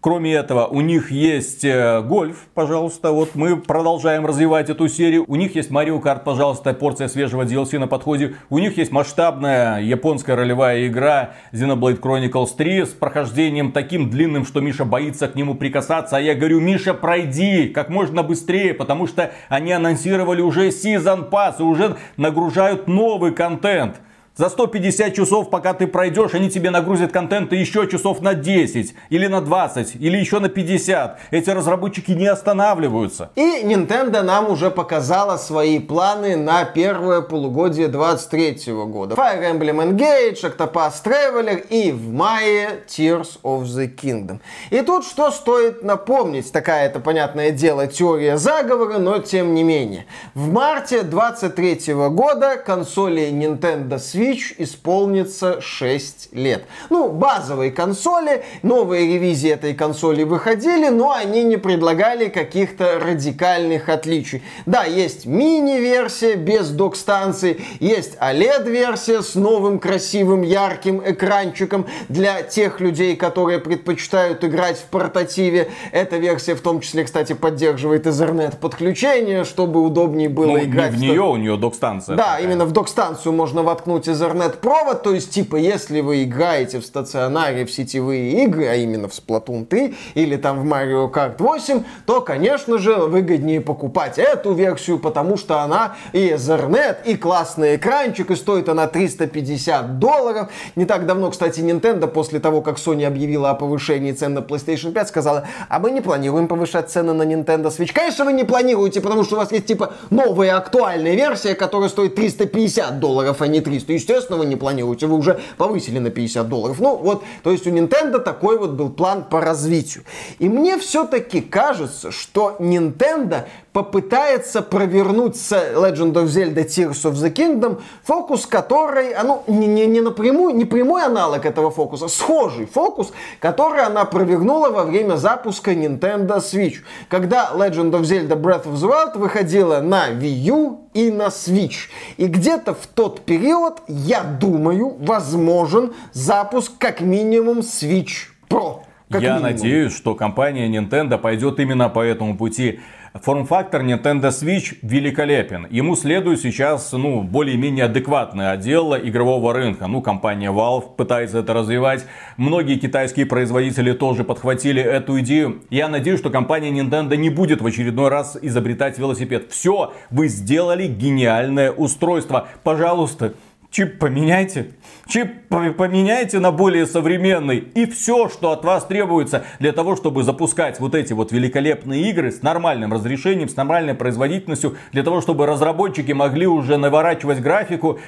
[0.00, 5.24] Кроме этого, у них есть э, гольф, пожалуйста, вот мы продолжаем развивать эту серию.
[5.26, 8.36] У них есть Mario Kart, пожалуйста, порция свежего DLC на подходе.
[8.48, 14.60] У них есть масштабная японская ролевая игра Xenoblade Chronicles 3 с прохождением таким длинным, что
[14.60, 16.18] Миша боится к нему прикасаться.
[16.18, 21.56] А я говорю, Миша, пройди как можно быстрее, потому что они анонсировали уже Season Pass
[21.58, 23.96] и уже нагружают новый контент.
[24.38, 29.26] За 150 часов, пока ты пройдешь, они тебе нагрузят контента еще часов на 10, или
[29.26, 31.18] на 20, или еще на 50.
[31.32, 33.32] Эти разработчики не останавливаются.
[33.34, 39.16] И Nintendo нам уже показала свои планы на первое полугодие 23 года.
[39.16, 44.38] Fire Emblem Engage, Octopath Traveler и в мае Tears of the Kingdom.
[44.70, 50.06] И тут что стоит напомнить, такая это, понятное дело, теория заговора, но тем не менее.
[50.34, 56.64] В марте 23 года консоли Nintendo Switch Switch исполнится 6 лет.
[56.90, 64.42] Ну, базовые консоли, новые ревизии этой консоли выходили, но они не предлагали каких-то радикальных отличий.
[64.66, 73.16] Да, есть мини-версия без док-станции, есть OLED-версия с новым красивым ярким экранчиком для тех людей,
[73.16, 75.70] которые предпочитают играть в портативе.
[75.92, 80.92] Эта версия в том числе, кстати, поддерживает Ethernet подключение, чтобы удобнее было ну, играть.
[80.92, 82.16] Не в нее, у нее док-станция.
[82.16, 82.44] Да, такая.
[82.44, 87.70] именно в док-станцию можно воткнуть Ethernet-провод, то есть, типа, если вы играете в стационаре в
[87.70, 92.78] сетевые игры, а именно в Splatoon 3 или там в Mario Kart 8, то, конечно
[92.78, 98.68] же, выгоднее покупать эту версию, потому что она и Ethernet, и классный экранчик, и стоит
[98.68, 100.48] она 350 долларов.
[100.76, 104.92] Не так давно, кстати, Nintendo после того, как Sony объявила о повышении цен на PlayStation
[104.92, 107.92] 5, сказала, а мы не планируем повышать цены на Nintendo Switch.
[107.92, 112.14] Конечно, вы не планируете, потому что у вас есть, типа, новая актуальная версия, которая стоит
[112.14, 116.80] 350 долларов, а не 300 естественно, вы не планируете, вы уже повысили на 50 долларов.
[116.80, 120.04] Ну вот, то есть у Nintendo такой вот был план по развитию.
[120.38, 123.46] И мне все-таки кажется, что Nintendo
[123.78, 129.68] попытается провернуть с Legend of Zelda Tears of the Kingdom фокус, который, а, ну, не,
[129.68, 135.14] не, не напрямую, не прямой аналог этого фокуса, схожий фокус, который она провернула во время
[135.14, 136.78] запуска Nintendo Switch.
[137.08, 141.88] Когда Legend of Zelda Breath of the Wild выходила на Wii U и на Switch.
[142.16, 148.80] И где-то в тот период, я думаю, возможен запуск как минимум Switch Pro.
[149.08, 149.52] Как я минимум.
[149.52, 152.80] надеюсь, что компания Nintendo пойдет именно по этому пути.
[153.14, 155.66] Форм-фактор Nintendo Switch великолепен.
[155.70, 159.86] Ему следует сейчас, ну, более-менее адекватный отдел игрового рынка.
[159.86, 162.04] Ну, компания Valve пытается это развивать.
[162.36, 165.62] Многие китайские производители тоже подхватили эту идею.
[165.70, 169.50] Я надеюсь, что компания Nintendo не будет в очередной раз изобретать велосипед.
[169.50, 172.48] Все, вы сделали гениальное устройство.
[172.62, 173.34] Пожалуйста,
[173.70, 174.72] чип поменяйте.
[175.08, 177.56] Чип поменяйте на более современный.
[177.56, 182.30] И все, что от вас требуется для того, чтобы запускать вот эти вот великолепные игры
[182.30, 188.00] с нормальным разрешением, с нормальной производительностью, для того, чтобы разработчики могли уже наворачивать графику,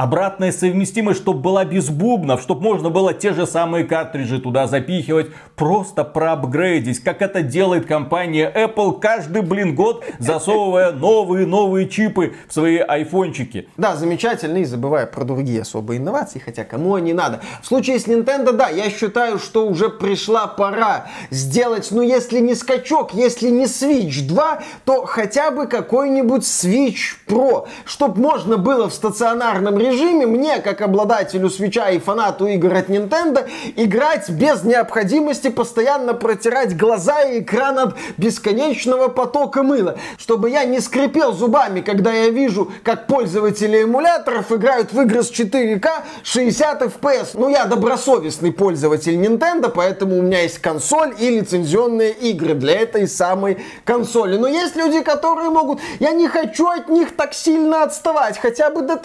[0.00, 5.26] Обратная совместимость, чтобы была без бубнов, чтобы можно было те же самые картриджи туда запихивать,
[5.56, 12.78] просто проапгрейдить, как это делает компания Apple каждый, блин, год, засовывая новые-новые чипы в свои
[12.78, 13.68] айфончики.
[13.76, 17.40] Да, замечательно, и забывая про другие особые инновации, хотя кому они надо.
[17.60, 22.54] В случае с Nintendo, да, я считаю, что уже пришла пора сделать, ну если не
[22.54, 28.94] скачок, если не Switch 2, то хотя бы какой-нибудь Switch Pro, чтобы можно было в
[28.94, 35.48] стационарном режиме режиме мне, как обладателю свеча и фанату игр от Nintendo, играть без необходимости
[35.48, 42.12] постоянно протирать глаза и экран от бесконечного потока мыла, чтобы я не скрипел зубами, когда
[42.12, 45.88] я вижу, как пользователи эмуляторов играют в игры с 4К
[46.22, 47.30] 60 FPS.
[47.34, 53.08] Ну, я добросовестный пользователь Nintendo, поэтому у меня есть консоль и лицензионные игры для этой
[53.08, 54.36] самой консоли.
[54.36, 55.80] Но есть люди, которые могут...
[55.98, 58.96] Я не хочу от них так сильно отставать, хотя бы до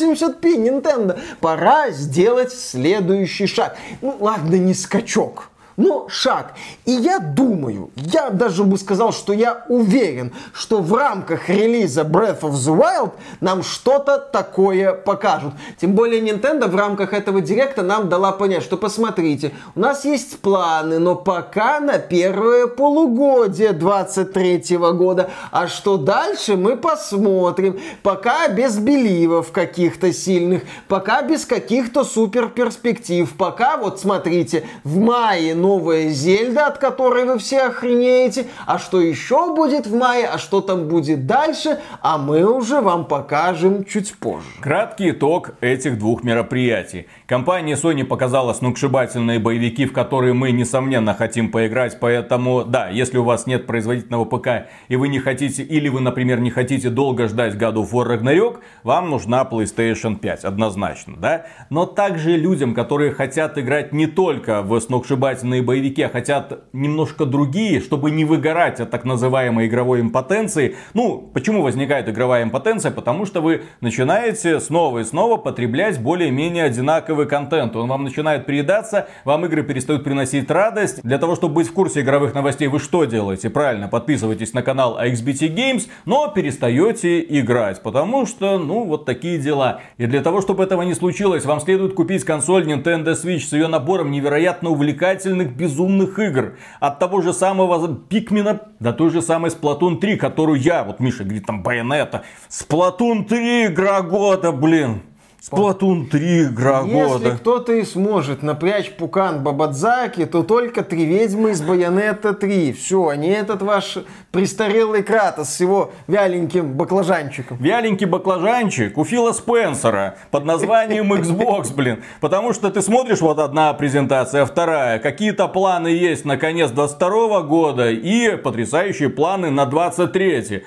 [0.00, 1.18] 1080p Nintendo.
[1.40, 3.76] Пора сделать следующий шаг.
[4.00, 5.50] Ну, ладно, не скачок
[5.80, 6.52] но шаг.
[6.84, 12.40] И я думаю, я даже бы сказал, что я уверен, что в рамках релиза Breath
[12.40, 15.54] of the Wild нам что-то такое покажут.
[15.80, 20.40] Тем более Nintendo в рамках этого директа нам дала понять, что посмотрите, у нас есть
[20.40, 25.30] планы, но пока на первое полугодие 23 года.
[25.50, 27.80] А что дальше, мы посмотрим.
[28.02, 35.54] Пока без беливов каких-то сильных, пока без каких-то супер перспектив, пока вот смотрите, в мае,
[35.54, 40.36] но новая Зельда, от которой вы все охренеете, а что еще будет в мае, а
[40.36, 44.48] что там будет дальше, а мы уже вам покажем чуть позже.
[44.60, 47.06] Краткий итог этих двух мероприятий.
[47.26, 53.24] Компания Sony показала сногсшибательные боевики, в которые мы, несомненно, хотим поиграть, поэтому, да, если у
[53.24, 54.48] вас нет производительного ПК,
[54.88, 59.10] и вы не хотите, или вы, например, не хотите долго ждать of War Ragnarok, вам
[59.10, 61.46] нужна PlayStation 5, однозначно, да?
[61.70, 67.26] Но также людям, которые хотят играть не только в сногсшибательные современные боевики, а хотят немножко
[67.26, 70.76] другие, чтобы не выгорать от так называемой игровой импотенции.
[70.94, 72.92] Ну, почему возникает игровая импотенция?
[72.92, 77.76] Потому что вы начинаете снова и снова потреблять более-менее одинаковый контент.
[77.76, 81.02] Он вам начинает приедаться, вам игры перестают приносить радость.
[81.02, 83.50] Для того, чтобы быть в курсе игровых новостей, вы что делаете?
[83.50, 89.80] Правильно, подписывайтесь на канал AXBT Games, но перестаете играть, потому что, ну, вот такие дела.
[89.98, 93.66] И для того, чтобы этого не случилось, вам следует купить консоль Nintendo Switch с ее
[93.66, 96.56] набором невероятно увлекательных самых безумных игр.
[96.80, 101.24] От того же самого Пикмена до той же самой Splatoon 3, которую я, вот Миша
[101.24, 102.22] говорит, там Байонета.
[102.48, 105.02] Splatoon 3 игра года, блин.
[105.40, 107.24] Сплатун 3 игра Если года.
[107.24, 112.74] Если кто-то и сможет напрячь Пукан Бабадзаки, то только три ведьмы из Байонета 3.
[112.74, 113.98] Все, а не этот ваш
[114.32, 117.56] престарелый Кратос с его вяленьким баклажанчиком.
[117.56, 122.02] Вяленький баклажанчик у Фила Спенсера под названием Xbox, блин.
[122.20, 124.98] Потому что ты смотришь, вот одна презентация, вторая.
[124.98, 130.64] Какие-то планы есть на конец 22 года и потрясающие планы на 23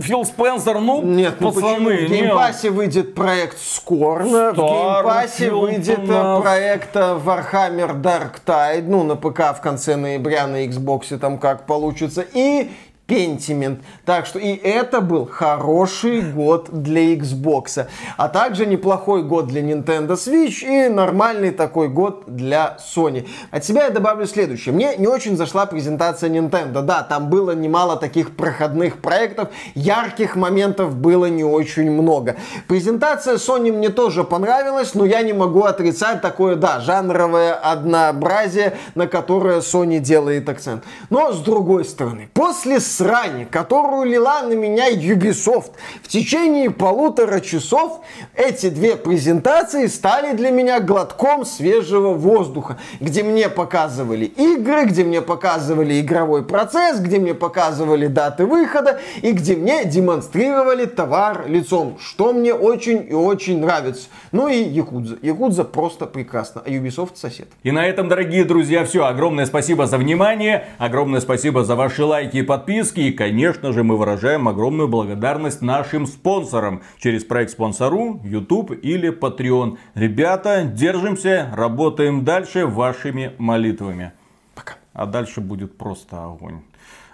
[0.00, 2.06] Фил Спенсер, ну, нет, ну пацаны, почему?
[2.06, 7.18] В Game Pass е выйдет проект Scorn, в Game Pass е выйдет э, проект э,
[7.24, 12.70] Warhammer Darktide, ну, на ПК в конце ноября, на Xbox там как получится, и
[13.12, 13.80] Pentiment.
[14.06, 17.86] Так что и это был хороший год для Xbox.
[18.16, 23.28] А также неплохой год для Nintendo Switch и нормальный такой год для Sony.
[23.50, 24.74] От себя я добавлю следующее.
[24.74, 26.80] Мне не очень зашла презентация Nintendo.
[26.80, 32.36] Да, там было немало таких проходных проектов, ярких моментов было не очень много.
[32.66, 39.06] Презентация Sony мне тоже понравилась, но я не могу отрицать такое, да, жанровое однообразие, на
[39.06, 40.84] которое Sony делает акцент.
[41.10, 45.72] Но с другой стороны, после срань, которую лила на меня Ubisoft.
[46.02, 48.00] В течение полутора часов
[48.36, 55.20] эти две презентации стали для меня глотком свежего воздуха, где мне показывали игры, где мне
[55.20, 62.32] показывали игровой процесс, где мне показывали даты выхода и где мне демонстрировали товар лицом, что
[62.32, 64.08] мне очень и очень нравится.
[64.30, 65.18] Ну и Якудза.
[65.22, 67.48] Якудза просто прекрасно, а Ubisoft сосед.
[67.64, 69.06] И на этом, дорогие друзья, все.
[69.06, 73.00] Огромное спасибо за внимание, огромное спасибо за ваши лайки и подписки поддержки.
[73.00, 79.78] И, конечно же, мы выражаем огромную благодарность нашим спонсорам через проект Спонсору, YouTube или Patreon.
[79.94, 84.12] Ребята, держимся, работаем дальше вашими молитвами.
[84.54, 84.74] Пока.
[84.92, 86.60] А дальше будет просто огонь.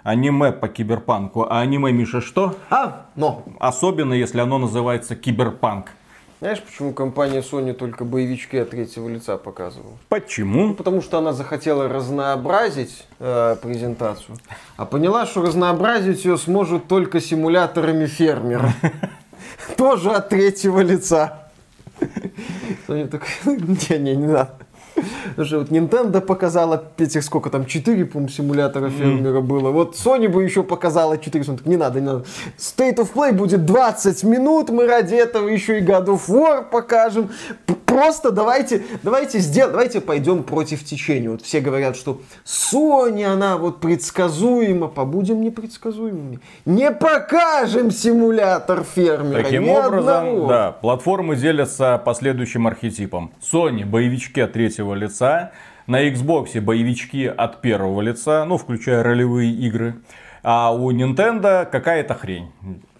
[0.03, 1.43] Аниме по киберпанку.
[1.43, 2.55] А аниме, Миша, что?
[2.69, 3.43] А, но.
[3.59, 5.91] Особенно, если оно называется киберпанк.
[6.39, 9.97] Знаешь, почему компания Sony только боевички от третьего лица показывала?
[10.07, 10.67] Почему?
[10.67, 14.37] Ну, потому что она захотела разнообразить э, презентацию,
[14.77, 18.73] а поняла, что разнообразить ее сможет только симуляторами фермера.
[19.75, 21.51] Тоже от третьего лица.
[22.87, 24.59] Соня такая, не, не, не надо.
[25.45, 29.71] Что вот Nintendo показала этих сколько там, 4, по симулятора фермера было.
[29.71, 32.25] Вот Sony бы еще показала 4, так, не надо, не надо.
[32.57, 37.29] State of Play будет 20 минут, мы ради этого еще и God of War покажем
[37.99, 41.29] просто давайте, давайте сделаем, давайте пойдем против течения.
[41.29, 46.39] Вот все говорят, что Sony, она вот предсказуема, побудем непредсказуемыми.
[46.65, 49.43] Не покажем симулятор фермера.
[49.43, 50.47] Таким ни образом, одного.
[50.47, 53.31] да, платформы делятся по следующим архетипам.
[53.41, 55.28] Sony боевички от третьего лица,
[55.87, 59.95] на Xbox боевички от первого лица, ну, включая ролевые игры.
[60.43, 62.51] А у Nintendo какая-то хрень.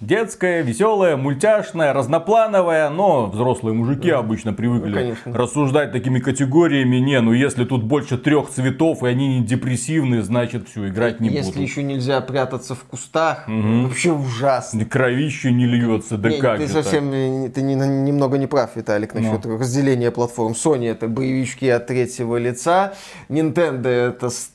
[0.01, 5.33] Детская, веселая, мультяшная, разноплановая, но взрослые мужики обычно привыкли Ну, конечно.
[5.37, 6.97] рассуждать такими категориями.
[6.97, 11.29] Не, ну если тут больше трех цветов и они не депрессивные, значит все, играть не
[11.29, 11.61] Если буду.
[11.61, 14.85] еще нельзя прятаться в кустах, вообще ужасно.
[14.85, 16.73] Кровище не льется, да Не, как ты так?
[16.83, 20.53] совсем ты не- немного не прав, Виталик, насчет разделения платформ.
[20.53, 22.93] Sony это боевички от третьего лица,
[23.27, 24.51] Nintendo это с-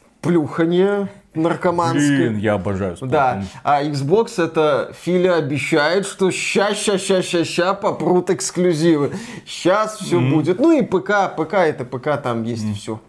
[1.35, 2.17] плюханье наркоманское.
[2.17, 3.09] Блин, я обожаю Splatoon.
[3.09, 9.13] Да, а Xbox это Филя обещает, что ща, ща, ща, ща, ща попрут эксклюзивы.
[9.47, 10.59] Сейчас все будет.
[10.59, 13.01] Ну и ПК, ПК это ПК, там есть все.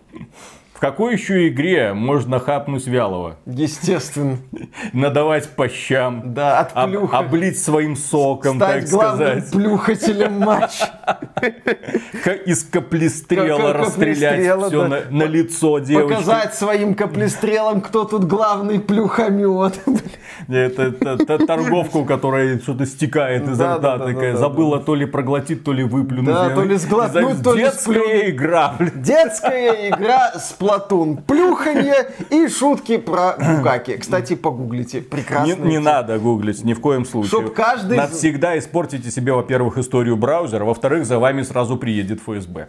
[0.75, 3.37] В какой еще игре можно хапнуть вялого?
[3.45, 4.37] Естественно.
[4.91, 6.33] Надавать по щам?
[6.33, 9.51] Да, от об- облить своим соком, Стать так главным сказать.
[9.53, 11.19] плюхателем матча.
[12.45, 16.13] Из каплестрела расстрелять все на лицо девочки.
[16.13, 19.79] Показать своим каплестрелом, кто тут главный плюхомет.
[20.47, 24.79] Это, это- это торговка, у которой что-то стекает изо Да, рта, да, такая да, забыла
[24.79, 26.25] то ли проглотить, то ли выплюнуть.
[26.33, 28.75] Да, то ли сглотнуть, то ли Детская игра.
[28.95, 31.17] Детская игра Сплатун.
[31.17, 33.97] Плюханье и шутки про Букаки.
[33.97, 34.97] Кстати, погуглите.
[34.99, 35.63] Не, Прекрасно.
[35.63, 37.29] не надо гуглить, ни в коем случае.
[37.29, 42.67] Чтоб каждый- Навсегда испортите себе, во-первых, историю браузера, во-вторых, за вами сразу приедет ФСБ.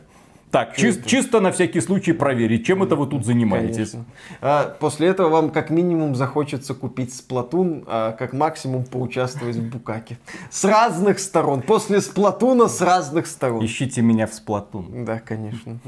[0.57, 3.91] Так, чис- чисто на всякий случай проверить, чем это вы тут занимаетесь.
[3.91, 4.05] Конечно.
[4.41, 10.17] А, после этого вам как минимум захочется купить Сплатун, а как максимум поучаствовать в Букаке.
[10.49, 11.61] С разных сторон.
[11.61, 13.63] После Сплатуна с разных сторон.
[13.63, 15.05] Ищите меня в Сплатун.
[15.05, 15.79] Да, конечно.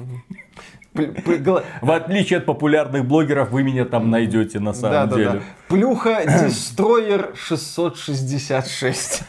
[0.92, 5.30] В отличие от популярных блогеров, вы меня там найдете на самом да, деле.
[5.30, 5.40] да.
[5.68, 9.22] Плюха Destroyer 666.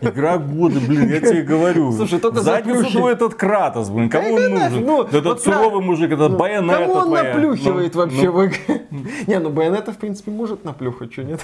[0.00, 1.92] Игра года, блин, я тебе говорю.
[1.92, 3.12] Слушай, только за плюхи.
[3.12, 4.84] этот Кратос, блин, кому он Да нужен?
[4.84, 8.46] ну, этот вот суровый мужик, этот Ну, байонета Кому он наплюхивает Ну, вообще ну, в
[8.46, 8.86] игре?
[9.26, 11.40] Не, ну Байонета, в принципе, может наплюхать, что нет?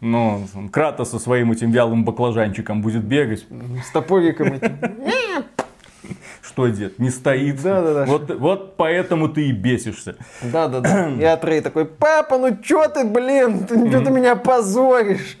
[0.00, 3.46] Ну, Кратос со своим этим вялым баклажанчиком будет бегать.
[3.86, 4.78] С топориком этим.
[6.42, 7.62] Что, дед, не стоит?
[7.62, 8.04] Да-да-да.
[8.06, 10.16] Вот, вот поэтому ты и бесишься.
[10.42, 11.10] Да-да-да.
[11.10, 15.38] И Атрей такой, папа, ну чё ты, блин, ты, чё ты меня позоришь?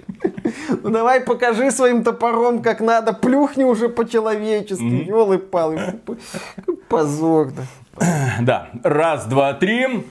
[0.82, 6.00] Ну давай покажи своим топором, как надо, плюхни уже по-человечески, елы-палы.
[6.88, 7.62] Позор, да.
[8.40, 10.04] Да, раз, два, три.